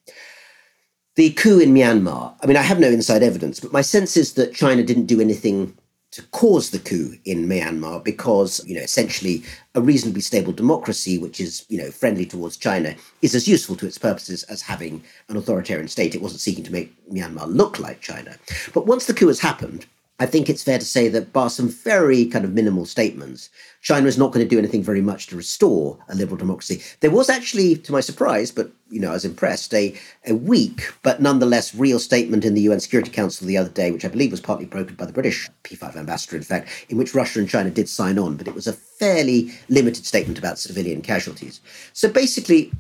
[1.15, 2.35] The coup in Myanmar.
[2.43, 5.21] I mean, I have no inside evidence, but my sense is that China didn't do
[5.21, 5.79] anything
[6.11, 9.43] to cause the coup in Myanmar because, you know, essentially
[9.75, 13.87] a reasonably stable democracy, which is, you know, friendly towards China, is as useful to
[13.87, 16.15] its purposes as having an authoritarian state.
[16.15, 18.37] It wasn't seeking to make Myanmar look like China.
[18.73, 19.87] But once the coup has happened,
[20.21, 23.51] I think it's fair to say that, bar some very kind of minimal statements,
[23.83, 26.83] China is not going to do anything very much to restore a liberal democracy.
[27.01, 29.95] There was actually, to my surprise, but you know, I was impressed, a,
[30.27, 34.05] a weak but nonetheless real statement in the UN Security Council the other day, which
[34.05, 37.39] I believe was partly brokered by the British P5 ambassador, in fact, in which Russia
[37.39, 41.61] and China did sign on, but it was a fairly limited statement about civilian casualties.
[41.93, 42.73] So basically,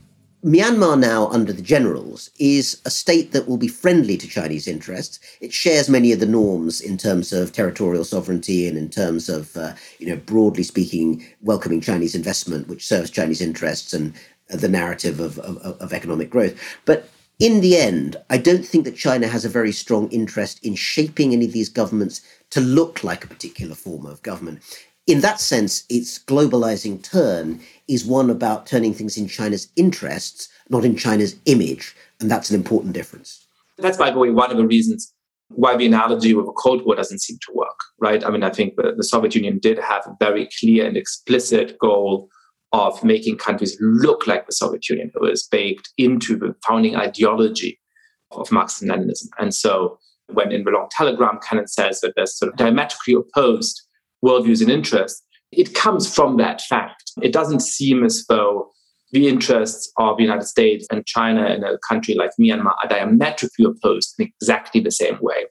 [0.44, 5.18] Myanmar now, under the generals, is a state that will be friendly to Chinese interests.
[5.40, 9.56] It shares many of the norms in terms of territorial sovereignty and in terms of,
[9.56, 14.14] uh, you know, broadly speaking, welcoming Chinese investment, which serves Chinese interests and
[14.52, 16.54] uh, the narrative of, of, of economic growth.
[16.84, 17.08] But
[17.40, 21.32] in the end, I don't think that China has a very strong interest in shaping
[21.32, 22.20] any of these governments
[22.50, 24.60] to look like a particular form of government
[25.08, 30.84] in that sense, its globalizing turn is one about turning things in China's interests, not
[30.84, 31.96] in China's image.
[32.20, 33.46] And that's an important difference.
[33.78, 35.12] That's, by the way, one of the reasons
[35.48, 38.22] why the analogy with a Cold War doesn't seem to work, right?
[38.22, 42.28] I mean, I think the, Soviet Union did have a very clear and explicit goal
[42.72, 45.10] of making countries look like the Soviet Union.
[45.14, 47.80] It was baked into the founding ideology
[48.32, 49.28] of Marxism Leninism.
[49.38, 53.87] And so when in the long telegram Kennan says that there's sort of diametrically opposed
[54.24, 57.12] worldviews and interests, it comes from that fact.
[57.22, 58.70] It doesn't seem as though
[59.12, 63.64] the interests of the United States and China in a country like Myanmar are diametrically
[63.64, 65.46] opposed in exactly the same way.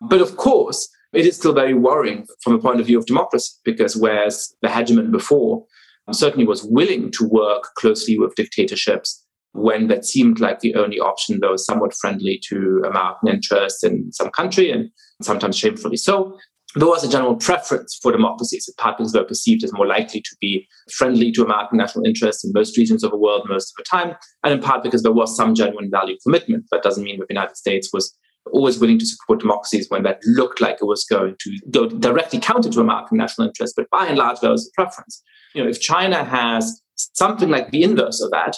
[0.00, 3.52] But of course, it is still very worrying from the point of view of democracy,
[3.64, 5.64] because whereas the hegemon before
[6.10, 11.38] certainly was willing to work closely with dictatorships when that seemed like the only option
[11.42, 14.90] was somewhat friendly to American interests in some country and
[15.20, 16.38] sometimes shamefully so,
[16.74, 20.36] there was a general preference for democracies, in part were perceived as more likely to
[20.40, 23.84] be friendly to American national interests in most regions of the world most of the
[23.84, 26.64] time, and in part because there was some genuine value commitment.
[26.70, 28.16] That doesn't mean that the United States was
[28.52, 32.40] always willing to support democracies when that looked like it was going to go directly
[32.40, 33.74] counter to American national interests.
[33.76, 35.22] But by and large, there was a preference.
[35.54, 38.56] You know, if China has something like the inverse of that,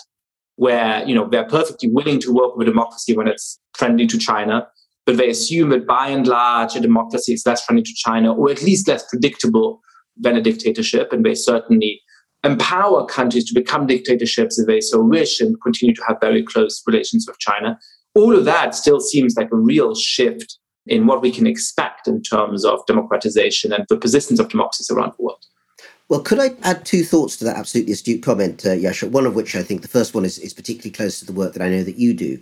[0.57, 4.19] where you know they're perfectly willing to work with a democracy when it's friendly to
[4.19, 4.69] China,
[5.07, 8.51] but they assume that by and large a democracy is less friendly to China or
[8.51, 9.81] at least less predictable
[10.17, 11.13] than a dictatorship.
[11.13, 12.01] And they certainly
[12.43, 16.83] empower countries to become dictatorships if they so wish and continue to have very close
[16.87, 17.79] relations with China.
[18.15, 22.23] All of that still seems like a real shift in what we can expect in
[22.23, 25.45] terms of democratization and the persistence of democracies around the world.
[26.11, 29.11] Well, could I add two thoughts to that absolutely astute comment, uh, Yascha?
[29.11, 31.55] One of which I think the first one is, is particularly close to the work
[31.55, 32.39] that I know that you do.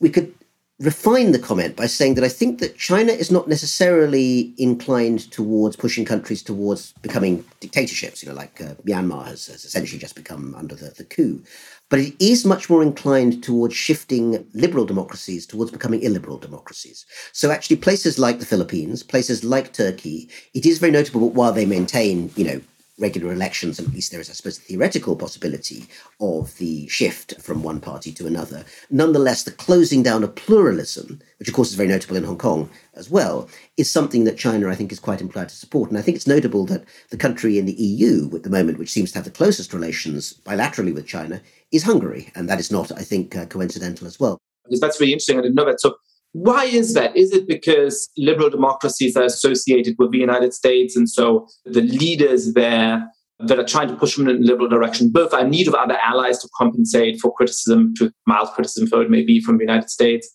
[0.00, 0.34] We could
[0.78, 5.74] refine the comment by saying that I think that China is not necessarily inclined towards
[5.74, 10.54] pushing countries towards becoming dictatorships, you know, like uh, Myanmar has, has, essentially just become
[10.54, 11.42] under the, the coup.
[11.88, 17.06] But it is much more inclined towards shifting liberal democracies towards becoming illiberal democracies.
[17.32, 21.64] So actually places like the Philippines, places like Turkey, it is very notable while they
[21.64, 22.60] maintain, you know,
[22.98, 25.86] regular elections, and at least there is, I suppose, a theoretical possibility
[26.20, 28.64] of the shift from one party to another.
[28.90, 32.70] Nonetheless, the closing down of pluralism, which of course is very notable in Hong Kong
[32.94, 35.90] as well, is something that China, I think, is quite inclined to support.
[35.90, 38.92] And I think it's notable that the country in the EU at the moment, which
[38.92, 41.42] seems to have the closest relations bilaterally with China,
[41.72, 42.30] is Hungary.
[42.34, 44.38] And that is not, I think, uh, coincidental as well.
[44.80, 45.38] That's very interesting.
[45.38, 45.80] I didn't know that.
[45.80, 45.96] So
[46.36, 47.16] why is that?
[47.16, 52.52] Is it because liberal democracies are associated with the United States, and so the leaders
[52.52, 53.08] there
[53.40, 55.74] that are trying to push them in a liberal direction both are in need of
[55.74, 59.64] other allies to compensate for criticism, to mild criticism, though it may be from the
[59.64, 60.28] United States,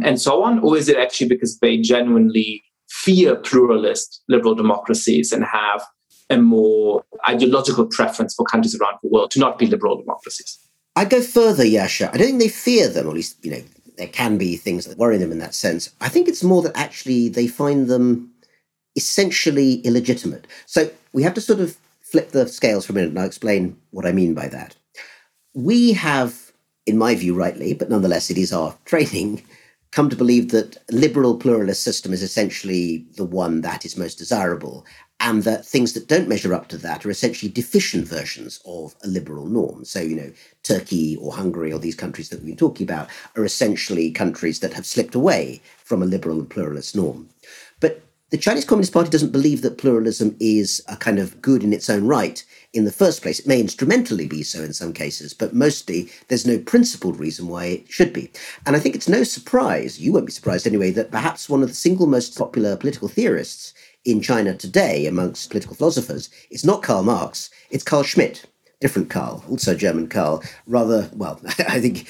[0.00, 0.60] and so on?
[0.60, 5.82] Or is it actually because they genuinely fear pluralist liberal democracies and have
[6.30, 10.56] a more ideological preference for countries around the world to not be liberal democracies?
[10.94, 12.12] I go further, Yascha.
[12.12, 13.62] I don't think they fear them, or at least, you know,
[13.98, 15.90] there can be things that worry them in that sense.
[16.00, 18.32] I think it's more that actually they find them
[18.96, 20.46] essentially illegitimate.
[20.66, 23.76] So we have to sort of flip the scales for a minute and I'll explain
[23.90, 24.74] what I mean by that.
[25.54, 26.52] We have,
[26.86, 29.42] in my view, rightly, but nonetheless it is our training,
[29.90, 34.84] come to believe that liberal pluralist system is essentially the one that is most desirable
[35.20, 39.08] and that things that don't measure up to that are essentially deficient versions of a
[39.08, 39.84] liberal norm.
[39.84, 40.32] So, you know,
[40.62, 44.74] Turkey or Hungary or these countries that we've been talking about are essentially countries that
[44.74, 47.28] have slipped away from a liberal and pluralist norm.
[47.80, 51.72] But the Chinese Communist Party doesn't believe that pluralism is a kind of good in
[51.72, 53.38] its own right in the first place.
[53.38, 57.66] It may instrumentally be so in some cases, but mostly there's no principled reason why
[57.66, 58.30] it should be.
[58.66, 61.68] And I think it's no surprise, you won't be surprised anyway, that perhaps one of
[61.68, 63.72] the single most popular political theorists
[64.04, 68.46] in China today amongst political philosophers is not Karl Marx, it's Carl Schmitt.
[68.80, 70.42] Different Karl, also German Karl.
[70.66, 72.08] Rather, well, I think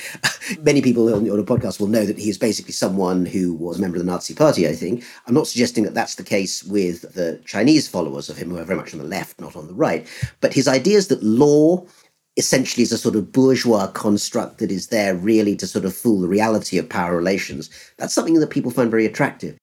[0.63, 3.79] many people on, on the podcast will know that he is basically someone who was
[3.79, 5.03] a member of the Nazi Party, I think.
[5.27, 8.65] I'm not suggesting that that's the case with the Chinese followers of him, who are
[8.65, 10.07] very much on the left, not on the right.
[10.41, 11.87] But his ideas that law
[12.37, 16.21] essentially is a sort of bourgeois construct that is there really to sort of fool
[16.21, 19.59] the reality of power relations, that's something that people find very attractive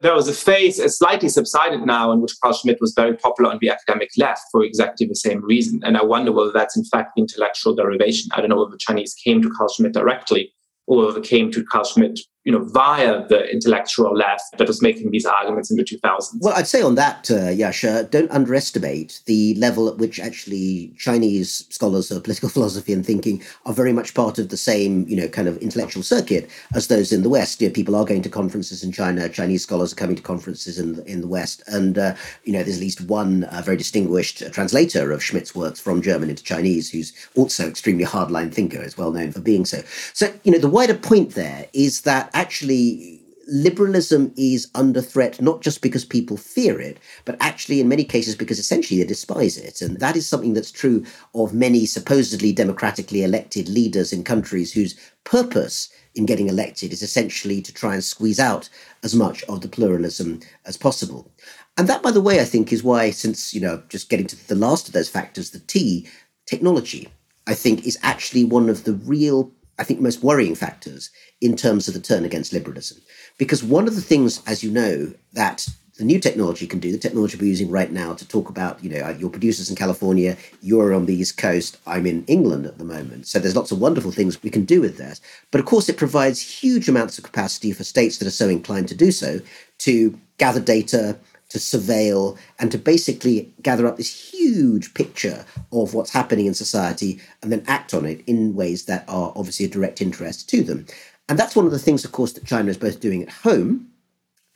[0.00, 3.50] there was a phase, it's slightly subsided now, in which Carl Schmitt was very popular
[3.50, 5.80] on the academic left for exactly the same reason.
[5.84, 8.30] And I wonder whether that's in fact intellectual derivation.
[8.32, 10.52] I don't know whether the Chinese came to Carl Schmitt directly
[10.86, 15.10] or they came to Carl Schmitt you know, via the intellectual left that was making
[15.10, 16.30] these arguments in the 2000s.
[16.40, 21.66] Well, I'd say on that, uh, Yascha, don't underestimate the level at which actually Chinese
[21.68, 25.28] scholars of political philosophy and thinking are very much part of the same, you know,
[25.28, 27.60] kind of intellectual circuit as those in the West.
[27.60, 29.28] You know, people are going to conferences in China.
[29.28, 32.78] Chinese scholars are coming to conferences in in the West, and uh, you know, there's
[32.78, 37.12] at least one uh, very distinguished translator of Schmitt's works from German into Chinese, who's
[37.36, 39.82] also extremely hardline thinker, is well known for being so.
[40.14, 45.62] So, you know, the wider point there is that actually liberalism is under threat not
[45.62, 49.80] just because people fear it, but actually in many cases because essentially they despise it.
[49.80, 54.94] And that is something that's true of many supposedly democratically elected leaders in countries whose
[55.24, 58.68] purpose in getting elected is essentially to try and squeeze out
[59.02, 61.32] as much of the pluralism as possible.
[61.78, 64.48] And that, by the way, I think is why, since, you know, just getting to
[64.48, 66.06] the last of those factors, the T,
[66.46, 67.08] technology,
[67.46, 71.10] I think is actually one of the real I think, most worrying factors
[71.40, 72.98] in terms of the turn against liberalism.
[73.38, 75.68] Because one of the things, as you know, that
[75.98, 78.88] the new technology can do, the technology we're using right now to talk about, you
[78.88, 82.78] know, uh, your producers in California, you're on the East Coast, I'm in England at
[82.78, 83.26] the moment.
[83.26, 85.18] So there's lots of wonderful things we can do with that.
[85.50, 88.88] But of course, it provides huge amounts of capacity for states that are so inclined
[88.88, 89.40] to do so
[89.78, 91.18] to gather data,
[91.48, 97.20] to surveil and to basically gather up this huge picture of what's happening in society
[97.42, 100.86] and then act on it in ways that are obviously a direct interest to them.
[101.28, 103.88] And that's one of the things, of course, that China is both doing at home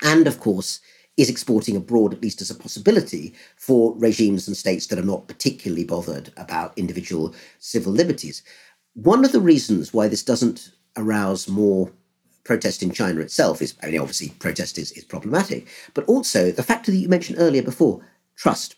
[0.03, 0.81] and, of course,
[1.17, 5.29] is exporting abroad, at least as a possibility, for regimes and states that are not
[5.29, 8.43] particularly bothered about individual civil liberties.
[8.95, 11.91] One of the reasons why this doesn't arouse more
[12.45, 16.63] protest in China itself is, I mean, obviously, protest is, is problematic, but also the
[16.63, 18.05] factor that you mentioned earlier before
[18.37, 18.77] trust.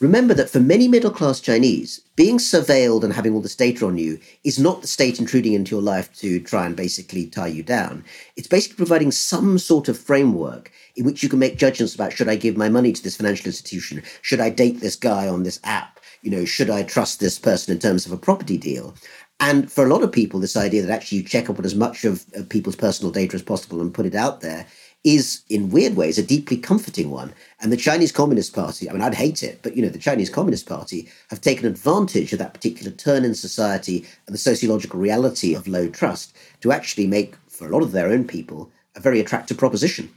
[0.00, 3.96] Remember that for many middle class Chinese, being surveilled and having all this data on
[3.96, 7.62] you is not the state intruding into your life to try and basically tie you
[7.62, 8.04] down.
[8.36, 12.28] It's basically providing some sort of framework in which you can make judgments about should
[12.28, 14.02] I give my money to this financial institution?
[14.20, 16.00] Should I date this guy on this app?
[16.22, 18.94] You know, should I trust this person in terms of a property deal?
[19.38, 21.74] And for a lot of people, this idea that actually you check up on as
[21.74, 24.66] much of, of people's personal data as possible and put it out there
[25.04, 27.32] is, in weird ways, a deeply comforting one.
[27.60, 30.30] And the Chinese Communist Party, I mean, I'd hate it, but, you know, the Chinese
[30.30, 35.54] Communist Party have taken advantage of that particular turn in society and the sociological reality
[35.54, 39.20] of low trust to actually make, for a lot of their own people, a very
[39.20, 40.10] attractive proposition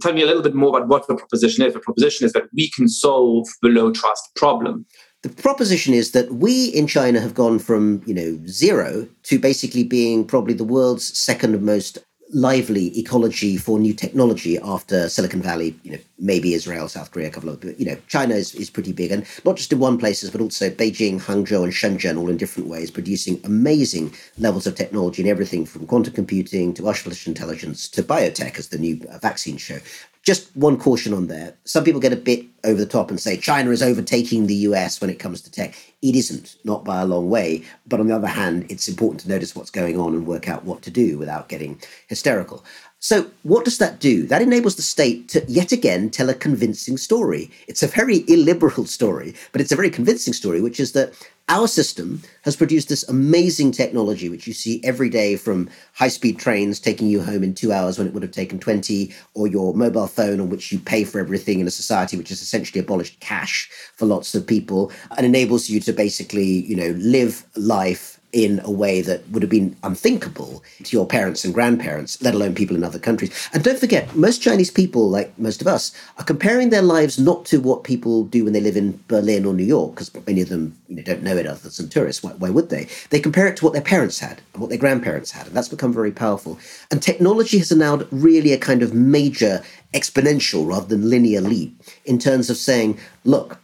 [0.00, 1.72] tell me a little bit more about what the proposition is.
[1.72, 4.86] The proposition is that we can solve the low trust problem.
[5.26, 9.82] The proposition is that we in China have gone from, you know, zero to basically
[9.82, 11.98] being probably the world's second most
[12.32, 17.30] lively ecology for new technology after Silicon Valley, you know, maybe Israel, South Korea, a
[17.30, 20.30] couple of, you know, China is, is pretty big and not just in one places,
[20.30, 25.22] but also Beijing, Hangzhou and Shenzhen all in different ways, producing amazing levels of technology
[25.22, 29.78] in everything from quantum computing to artificial intelligence to biotech as the new vaccine show.
[30.22, 31.54] Just one caution on there.
[31.64, 35.00] Some people get a bit over the top and say China is overtaking the US
[35.00, 35.74] when it comes to tech.
[36.02, 37.64] It isn't, not by a long way.
[37.86, 40.64] But on the other hand, it's important to notice what's going on and work out
[40.64, 42.64] what to do without getting hysterical.
[42.98, 44.26] So, what does that do?
[44.26, 47.50] That enables the state to yet again tell a convincing story.
[47.68, 51.12] It's a very illiberal story, but it's a very convincing story, which is that
[51.48, 56.38] our system has produced this amazing technology, which you see every day from high speed
[56.38, 59.72] trains taking you home in two hours when it would have taken 20, or your
[59.74, 63.20] mobile phone on which you pay for everything in a society which has essentially abolished
[63.20, 68.60] cash for lots of people and enables you to basically, you know, live life in
[68.64, 72.76] a way that would have been unthinkable to your parents and grandparents, let alone people
[72.76, 73.48] in other countries.
[73.54, 77.46] And don't forget, most Chinese people, like most of us, are comparing their lives not
[77.46, 80.50] to what people do when they live in Berlin or New York, because many of
[80.50, 82.22] them you know, don't know it other than some tourists.
[82.22, 82.88] Why, why would they?
[83.08, 85.70] They compare it to what their parents had and what their grandparents had, and that's
[85.70, 86.58] become very powerful.
[86.90, 89.62] And technology has allowed really a kind of major
[89.94, 93.58] exponential rather than linear leap in terms of saying, look,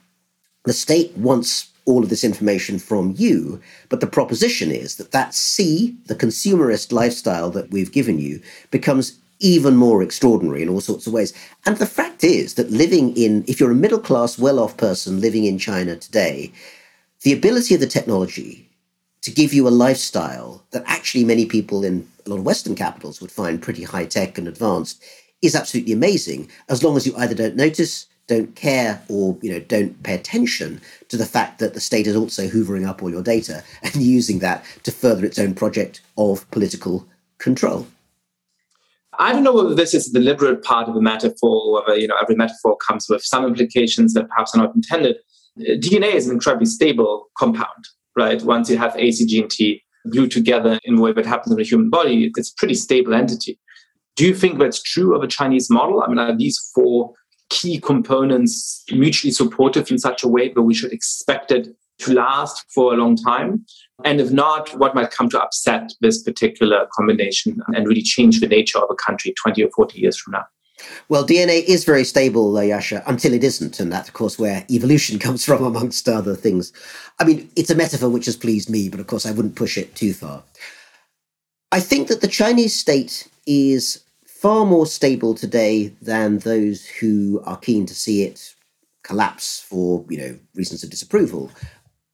[0.64, 3.60] the state wants all of this information from you.
[3.88, 9.18] But the proposition is that that C, the consumerist lifestyle that we've given you, becomes
[9.40, 11.32] even more extraordinary in all sorts of ways.
[11.66, 15.20] And the fact is that living in, if you're a middle class, well off person
[15.20, 16.52] living in China today,
[17.22, 18.68] the ability of the technology
[19.22, 23.20] to give you a lifestyle that actually many people in a lot of Western capitals
[23.20, 25.02] would find pretty high tech and advanced
[25.42, 29.60] is absolutely amazing, as long as you either don't notice don't care or you know
[29.60, 33.22] don't pay attention to the fact that the state is also hoovering up all your
[33.22, 37.06] data and using that to further its own project of political
[37.38, 37.86] control.
[39.18, 42.16] I don't know whether this is the deliberate part of the metaphor, whether you know
[42.20, 45.16] every metaphor comes with some implications that perhaps are not intended.
[45.58, 47.82] DNA is an incredibly stable compound,
[48.16, 48.42] right?
[48.42, 51.52] Once you have A, C, G, and T glued together in the way that happens
[51.52, 53.58] in the human body, it's a pretty stable entity.
[54.16, 56.02] Do you think that's true of a Chinese model?
[56.02, 57.12] I mean, are these four
[57.52, 62.64] key components mutually supportive in such a way that we should expect it to last
[62.74, 63.64] for a long time?
[64.04, 68.48] And if not, what might come to upset this particular combination and really change the
[68.48, 70.44] nature of a country 20 or 40 years from now?
[71.10, 73.78] Well, DNA is very stable, Yascha, until it isn't.
[73.78, 76.72] And that's, of course, where evolution comes from, amongst other things.
[77.20, 79.76] I mean, it's a metaphor which has pleased me, but of course, I wouldn't push
[79.76, 80.42] it too far.
[81.70, 84.02] I think that the Chinese state is
[84.42, 88.56] far more stable today than those who are keen to see it
[89.04, 91.48] collapse for you know reasons of disapproval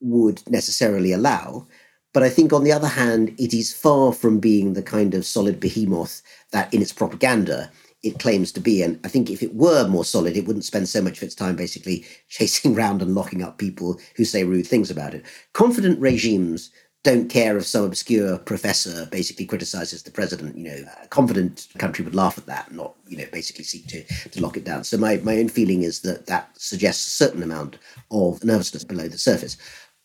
[0.03, 1.67] would necessarily allow.
[2.13, 5.25] But I think, on the other hand, it is far from being the kind of
[5.25, 6.21] solid behemoth
[6.53, 7.71] that, in its propaganda,
[8.03, 8.83] it claims to be.
[8.83, 11.35] And I think if it were more solid, it wouldn't spend so much of its
[11.35, 15.25] time basically chasing around and locking up people who say rude things about it.
[15.55, 16.71] Confident regimes
[17.09, 20.59] don't care if some obscure professor basically criticizes the president.
[20.59, 24.05] You know, a confident country would laugh at that, not you know basically seek to
[24.05, 24.85] to lock it down.
[24.85, 27.79] So my my own feeling is that that suggests a certain amount
[28.11, 29.57] of nervousness below the surface.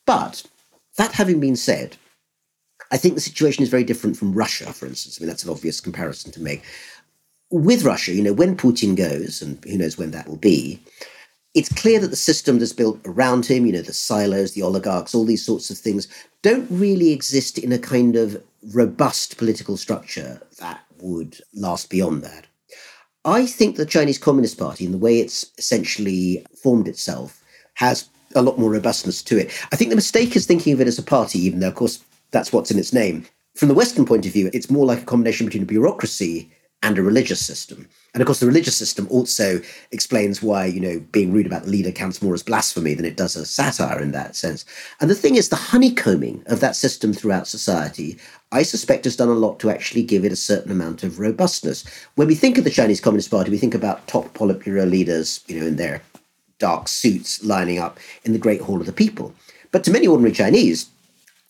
[0.06, 0.44] But
[0.98, 1.98] that having been said,
[2.92, 5.18] I think the situation is very different from Russia, for instance.
[5.18, 6.64] I mean, that's an obvious comparison to make.
[7.52, 10.80] With Russia, you know, when Putin goes, and who knows when that will be,
[11.54, 15.14] it's clear that the system that's built around him, you know, the silos, the oligarchs,
[15.14, 16.08] all these sorts of things,
[16.42, 18.42] don't really exist in a kind of
[18.74, 22.48] robust political structure that would last beyond that.
[23.26, 27.42] I think the Chinese Communist Party, in the way it's essentially formed itself,
[27.76, 29.52] has a lot more robustness to it.
[29.72, 32.04] I think the mistake is thinking of it as a party, even though, of course,
[32.32, 33.26] that's what's in its name.
[33.56, 36.52] From the Western point of view, it's more like a combination between a bureaucracy
[36.84, 37.88] and a religious system.
[38.14, 39.62] And of course, the religious system also
[39.92, 43.18] explains why, you know, being rude about the leader counts more as blasphemy than it
[43.18, 44.66] does as satire in that sense.
[45.02, 48.20] And the thing is, the honeycombing of that system throughout society,
[48.52, 51.86] I suspect, has done a lot to actually give it a certain amount of robustness.
[52.16, 55.60] When we think of the Chinese Communist Party, we think about top Politburo leaders, you
[55.60, 56.04] know, in their
[56.60, 59.34] dark suits lining up in the Great Hall of the People.
[59.72, 60.88] But to many ordinary Chinese,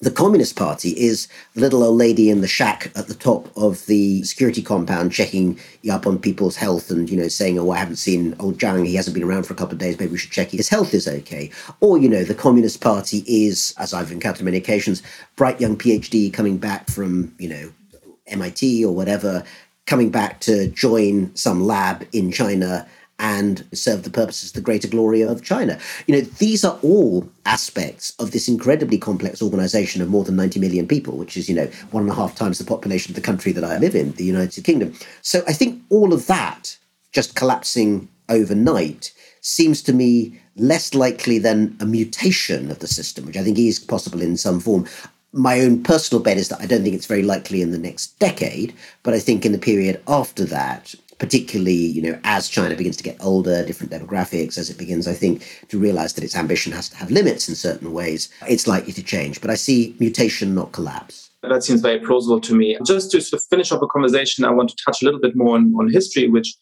[0.03, 3.85] the Communist Party is the little old lady in the shack at the top of
[3.85, 5.57] the security compound checking
[5.89, 8.95] up on people's health and, you know, saying, oh, I haven't seen old Zhang, he
[8.95, 11.07] hasn't been around for a couple of days, maybe we should check his health is
[11.07, 11.49] okay.
[11.79, 15.01] Or, you know, the Communist Party is, as I've encountered many occasions,
[15.37, 17.71] bright young PhD coming back from, you know,
[18.27, 19.43] MIT or whatever,
[19.85, 22.85] coming back to join some lab in China
[23.23, 25.79] and serve the purposes of the greater glory of China.
[26.07, 30.59] You know, these are all aspects of this incredibly complex organization of more than 90
[30.59, 33.21] million people, which is, you know, one and a half times the population of the
[33.21, 34.93] country that I live in, the United Kingdom.
[35.21, 36.77] So I think all of that
[37.13, 43.37] just collapsing overnight seems to me less likely than a mutation of the system, which
[43.37, 44.85] I think is possible in some form.
[45.31, 48.19] My own personal bet is that I don't think it's very likely in the next
[48.19, 50.93] decade, but I think in the period after that,
[51.23, 55.13] particularly you know as China begins to get older, different demographics, as it begins, I
[55.13, 58.91] think, to realize that its ambition has to have limits in certain ways, it's likely
[58.91, 59.39] to change.
[59.39, 61.29] But I see mutation, not collapse.
[61.41, 62.77] That seems very plausible to me.
[62.85, 65.33] Just to sort of finish up a conversation, I want to touch a little bit
[65.33, 66.53] more on, on history, which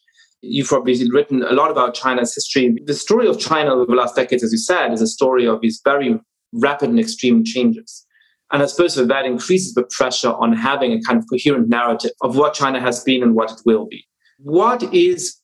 [0.42, 2.76] you've probably written a lot about China's history.
[2.84, 5.60] The story of China over the last decades, as you said, is a story of
[5.60, 6.20] these very
[6.52, 8.06] rapid and extreme changes.
[8.52, 12.12] And I suppose that, that increases the pressure on having a kind of coherent narrative
[12.20, 14.06] of what China has been and what it will be.
[14.42, 15.40] What is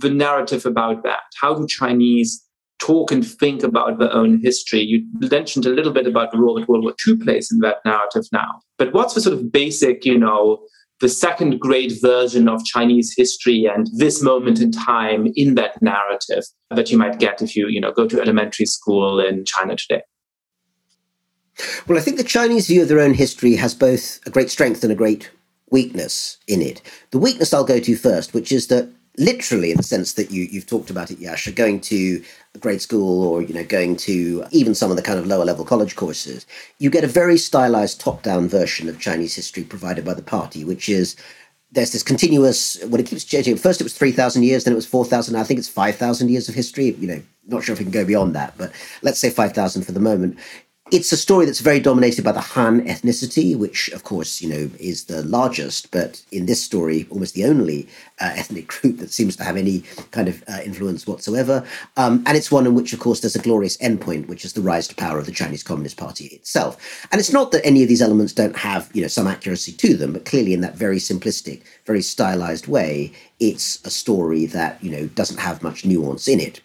[0.00, 1.22] the narrative about that?
[1.40, 2.42] How do Chinese
[2.78, 4.80] talk and think about their own history?
[4.80, 7.78] You mentioned a little bit about the role that World War II plays in that
[7.84, 8.60] narrative now.
[8.78, 10.58] But what's the sort of basic, you know,
[11.00, 16.44] the second grade version of Chinese history and this moment in time in that narrative
[16.70, 20.02] that you might get if you, you know, go to elementary school in China today?
[21.86, 24.82] Well, I think the Chinese view of their own history has both a great strength
[24.82, 25.30] and a great
[25.70, 26.82] weakness in it.
[27.10, 28.88] The weakness I'll go to first, which is that
[29.18, 32.22] literally in the sense that you, you've talked about it, Yascha, going to
[32.60, 35.64] grade school or, you know, going to even some of the kind of lower level
[35.64, 36.46] college courses,
[36.78, 40.88] you get a very stylized top-down version of Chinese history provided by the party, which
[40.88, 41.16] is
[41.72, 43.56] there's this continuous when it keeps changing.
[43.56, 45.36] First it was three thousand years, then it was four thousand.
[45.36, 46.92] I think it's five thousand years of history.
[46.92, 49.82] You know, not sure if we can go beyond that, but let's say five thousand
[49.82, 50.38] for the moment.
[50.92, 54.70] It's a story that's very dominated by the Han ethnicity, which, of course, you know,
[54.78, 57.88] is the largest, but in this story, almost the only
[58.20, 59.80] uh, ethnic group that seems to have any
[60.12, 61.66] kind of uh, influence whatsoever.
[61.96, 64.60] Um, and it's one in which, of course, there's a glorious endpoint, which is the
[64.60, 67.08] rise to power of the Chinese Communist Party itself.
[67.10, 69.96] And it's not that any of these elements don't have, you know, some accuracy to
[69.96, 73.10] them, but clearly in that very simplistic, very stylized way,
[73.40, 76.60] it's a story that, you know, doesn't have much nuance in it.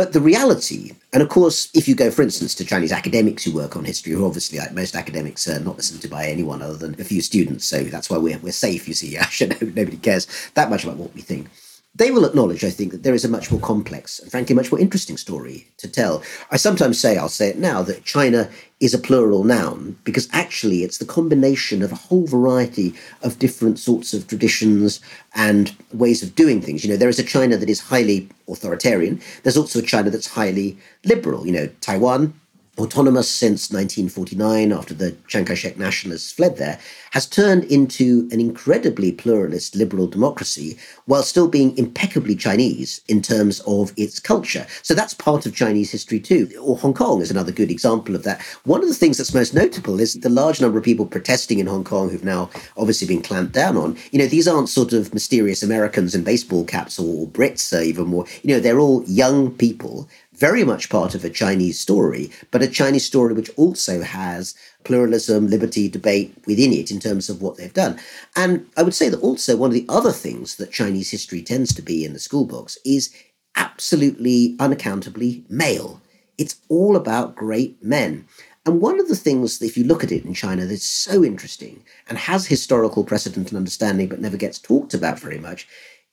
[0.00, 3.52] But the reality, and of course, if you go, for instance, to Chinese academics who
[3.52, 6.78] work on history, who obviously, like most academics, are not listened to by anyone other
[6.78, 9.18] than a few students, so that's why we're, we're safe, you see.
[9.60, 11.48] Nobody cares that much about what we think
[11.94, 14.70] they will acknowledge, I think, that there is a much more complex and frankly much
[14.70, 16.22] more interesting story to tell.
[16.50, 20.84] I sometimes say, I'll say it now, that China is a plural noun because actually
[20.84, 25.00] it's the combination of a whole variety of different sorts of traditions
[25.34, 26.84] and ways of doing things.
[26.84, 29.20] You know, there is a China that is highly authoritarian.
[29.42, 31.44] There's also a China that's highly liberal.
[31.44, 32.39] You know, Taiwan,
[32.80, 36.78] autonomous since 1949 after the Chiang Kai shek nationalists fled there,
[37.12, 43.60] has turned into an incredibly pluralist liberal democracy while still being impeccably Chinese in terms
[43.66, 44.66] of its culture.
[44.82, 46.50] So that's part of Chinese history too.
[46.60, 48.40] Or Hong Kong is another good example of that.
[48.64, 51.66] One of the things that's most notable is the large number of people protesting in
[51.66, 53.96] Hong Kong who've now obviously been clamped down on.
[54.12, 58.06] You know, these aren't sort of mysterious Americans in baseball caps or Brits, uh, even
[58.06, 58.24] more.
[58.42, 60.08] You know, they're all young people
[60.40, 65.46] very much part of a Chinese story, but a Chinese story which also has pluralism,
[65.48, 68.00] liberty, debate within it in terms of what they've done.
[68.34, 71.74] And I would say that also one of the other things that Chinese history tends
[71.74, 73.14] to be in the school books is
[73.54, 76.00] absolutely unaccountably male.
[76.38, 78.26] It's all about great men.
[78.64, 81.22] And one of the things, that if you look at it in China, that's so
[81.22, 85.68] interesting and has historical precedent and understanding but never gets talked about very much,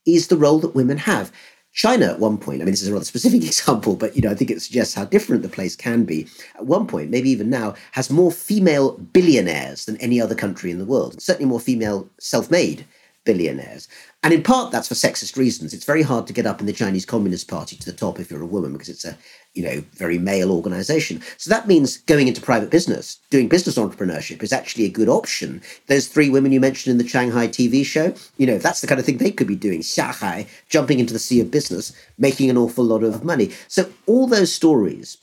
[0.06, 1.32] is the role that women have.
[1.78, 4.32] China at one point, I mean, this is a rather specific example, but you know,
[4.32, 6.28] I think it suggests how different the place can be.
[6.56, 10.80] At one point, maybe even now, has more female billionaires than any other country in
[10.80, 11.22] the world.
[11.22, 12.84] Certainly more female self-made
[13.28, 13.90] billionaires.
[14.24, 15.74] And in part, that's for sexist reasons.
[15.74, 18.32] It's very hard to get up in the Chinese Communist Party to the top if
[18.32, 19.18] you're a woman because it's a,
[19.54, 21.22] you know, very male organization.
[21.38, 25.62] So that means going into private business, doing business entrepreneurship is actually a good option.
[25.88, 29.00] Those three women you mentioned in the Shanghai TV show, you know, that's the kind
[29.00, 29.82] of thing they could be doing.
[29.82, 33.52] xiahai, jumping into the sea of business, making an awful lot of money.
[33.68, 35.18] So all those stories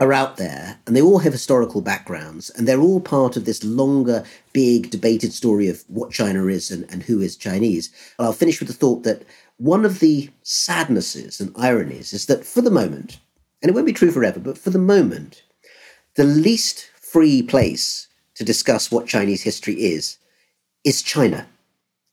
[0.00, 3.62] are out there and they all have historical backgrounds and they're all part of this
[3.62, 7.92] longer, big debated story of what China is and, and who is Chinese.
[8.18, 9.22] And I'll finish with the thought that
[9.56, 13.20] one of the sadnesses and ironies is that for the moment,
[13.62, 15.42] and it won't be true forever, but for the moment,
[16.16, 20.18] the least free place to discuss what Chinese history is
[20.82, 21.46] is China.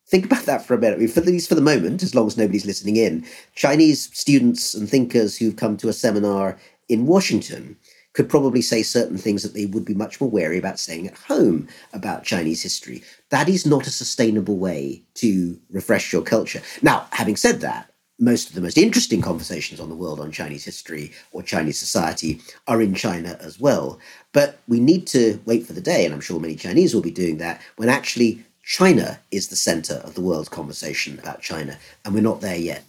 [0.08, 0.98] Think about that for a minute.
[0.98, 3.26] I mean, for at least for the moment, as long as nobody's listening in,
[3.56, 6.60] Chinese students and thinkers who've come to a seminar
[6.92, 7.78] in Washington
[8.14, 11.18] could probably say certain things that they would be much more wary about saying at
[11.18, 13.02] home about Chinese history.
[13.30, 16.62] That is not a sustainable way to refresh your culture.
[16.82, 17.90] Now, having said that,
[18.20, 22.42] most of the most interesting conversations on the world on Chinese history or Chinese society
[22.68, 23.98] are in China as well.
[24.34, 27.12] But we need to wait for the day, and I'm sure many Chinese will be
[27.12, 31.80] doing that, when actually China is the center of the world's conversation about China.
[32.04, 32.84] And we're not there yet.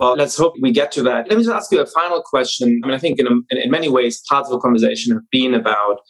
[0.00, 1.28] Well, let's hope we get to that.
[1.28, 2.80] Let me just ask you a final question.
[2.82, 5.52] I mean, I think in, in, in many ways, parts of the conversation have been
[5.52, 6.00] about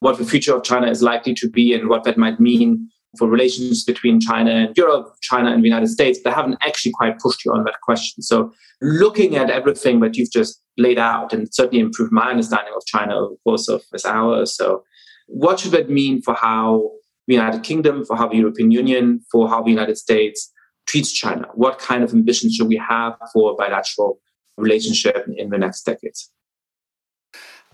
[0.00, 3.28] what the future of China is likely to be and what that might mean for
[3.28, 7.18] relations between China and Europe, China and the United States, but I haven't actually quite
[7.18, 8.22] pushed you on that question.
[8.22, 12.86] So, looking at everything that you've just laid out and certainly improved my understanding of
[12.86, 14.82] China over the course of this hour or so,
[15.26, 16.90] what should that mean for how
[17.26, 20.52] the United Kingdom, for how the European Union, for how the United States
[20.86, 21.48] treats China?
[21.54, 24.20] What kind of ambitions should we have for bilateral
[24.56, 26.30] relationship in the next decades?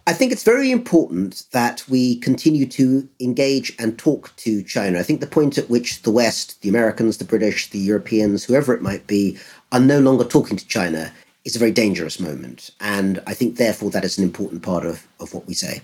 [0.05, 4.99] I think it's very important that we continue to engage and talk to China.
[4.99, 8.75] I think the point at which the West, the Americans, the British, the Europeans, whoever
[8.75, 9.39] it might be,
[9.71, 11.13] are no longer talking to China
[11.45, 12.73] is a very dangerous moment.
[12.81, 15.83] And I think, therefore, that is an important part of, of what we say.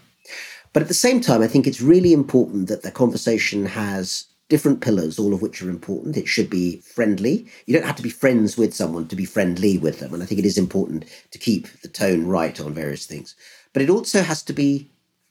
[0.72, 4.80] But at the same time, I think it's really important that the conversation has different
[4.80, 6.16] pillars, all of which are important.
[6.16, 7.46] It should be friendly.
[7.66, 10.14] You don't have to be friends with someone to be friendly with them.
[10.14, 13.34] And I think it is important to keep the tone right on various things.
[13.72, 14.90] But it also has to be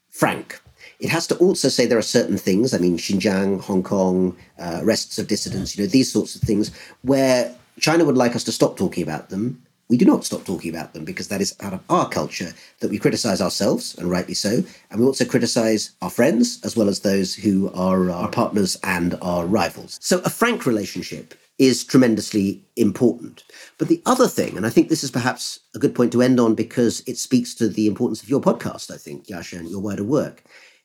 [0.10, 0.62] frank.
[1.00, 4.80] It has to also say there are certain things, I mean, Xinjiang, Hong Kong, uh,
[4.84, 8.52] arrests of dissidents, you know, these sorts of things, where China would like us to
[8.52, 11.74] stop talking about them we do not stop talking about them because that is part
[11.74, 14.64] of our culture that we criticize ourselves, and rightly so.
[14.92, 19.16] And we also criticize our friends as well as those who are our partners and
[19.22, 19.98] our rivals.
[20.02, 23.44] So a frank relationship is tremendously important.
[23.78, 26.40] But the other thing, and I think this is perhaps a good point to end
[26.40, 29.82] on because it speaks to the importance of your podcast, I think, Yascha, and your
[29.82, 30.44] wider work,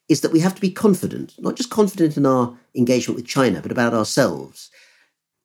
[0.09, 3.61] is that we have to be confident, not just confident in our engagement with China,
[3.61, 4.71] but about ourselves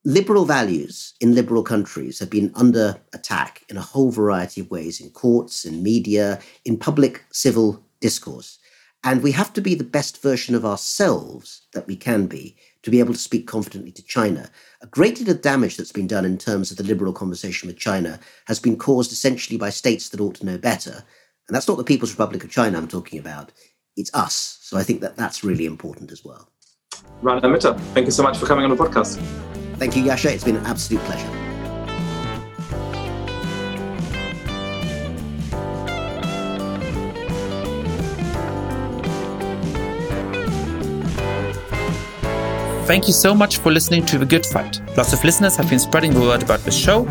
[0.07, 5.01] liberal values in liberal countries have been under attack in a whole variety of ways
[5.01, 8.57] in courts, in media, in public civil discourse.
[9.03, 12.89] And we have to be the best version of ourselves that we can be to
[12.89, 14.49] be able to speak confidently to China.
[14.81, 17.77] A great deal of damage that's been done in terms of the liberal conversation with
[17.77, 21.03] China has been caused essentially by states that ought to know better.
[21.49, 23.51] And that's not the People's Republic of China I'm talking about,
[23.97, 24.57] it's us.
[24.61, 26.49] So I think that that's really important as well.
[27.21, 29.21] Rana Mitter, thank you so much for coming on the podcast.
[29.77, 30.31] Thank you, Yascha.
[30.31, 31.47] It's been an absolute pleasure.
[42.87, 44.79] Thank you so much for listening to The Good Fight.
[44.95, 47.05] Lots of listeners have been spreading the word about the show.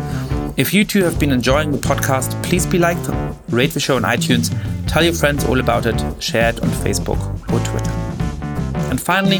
[0.57, 2.97] If you too have been enjoying the podcast, please be like,
[3.49, 4.49] rate the show on iTunes,
[4.87, 7.19] tell your friends all about it, share it on Facebook
[7.53, 7.91] or Twitter.
[8.89, 9.39] And finally,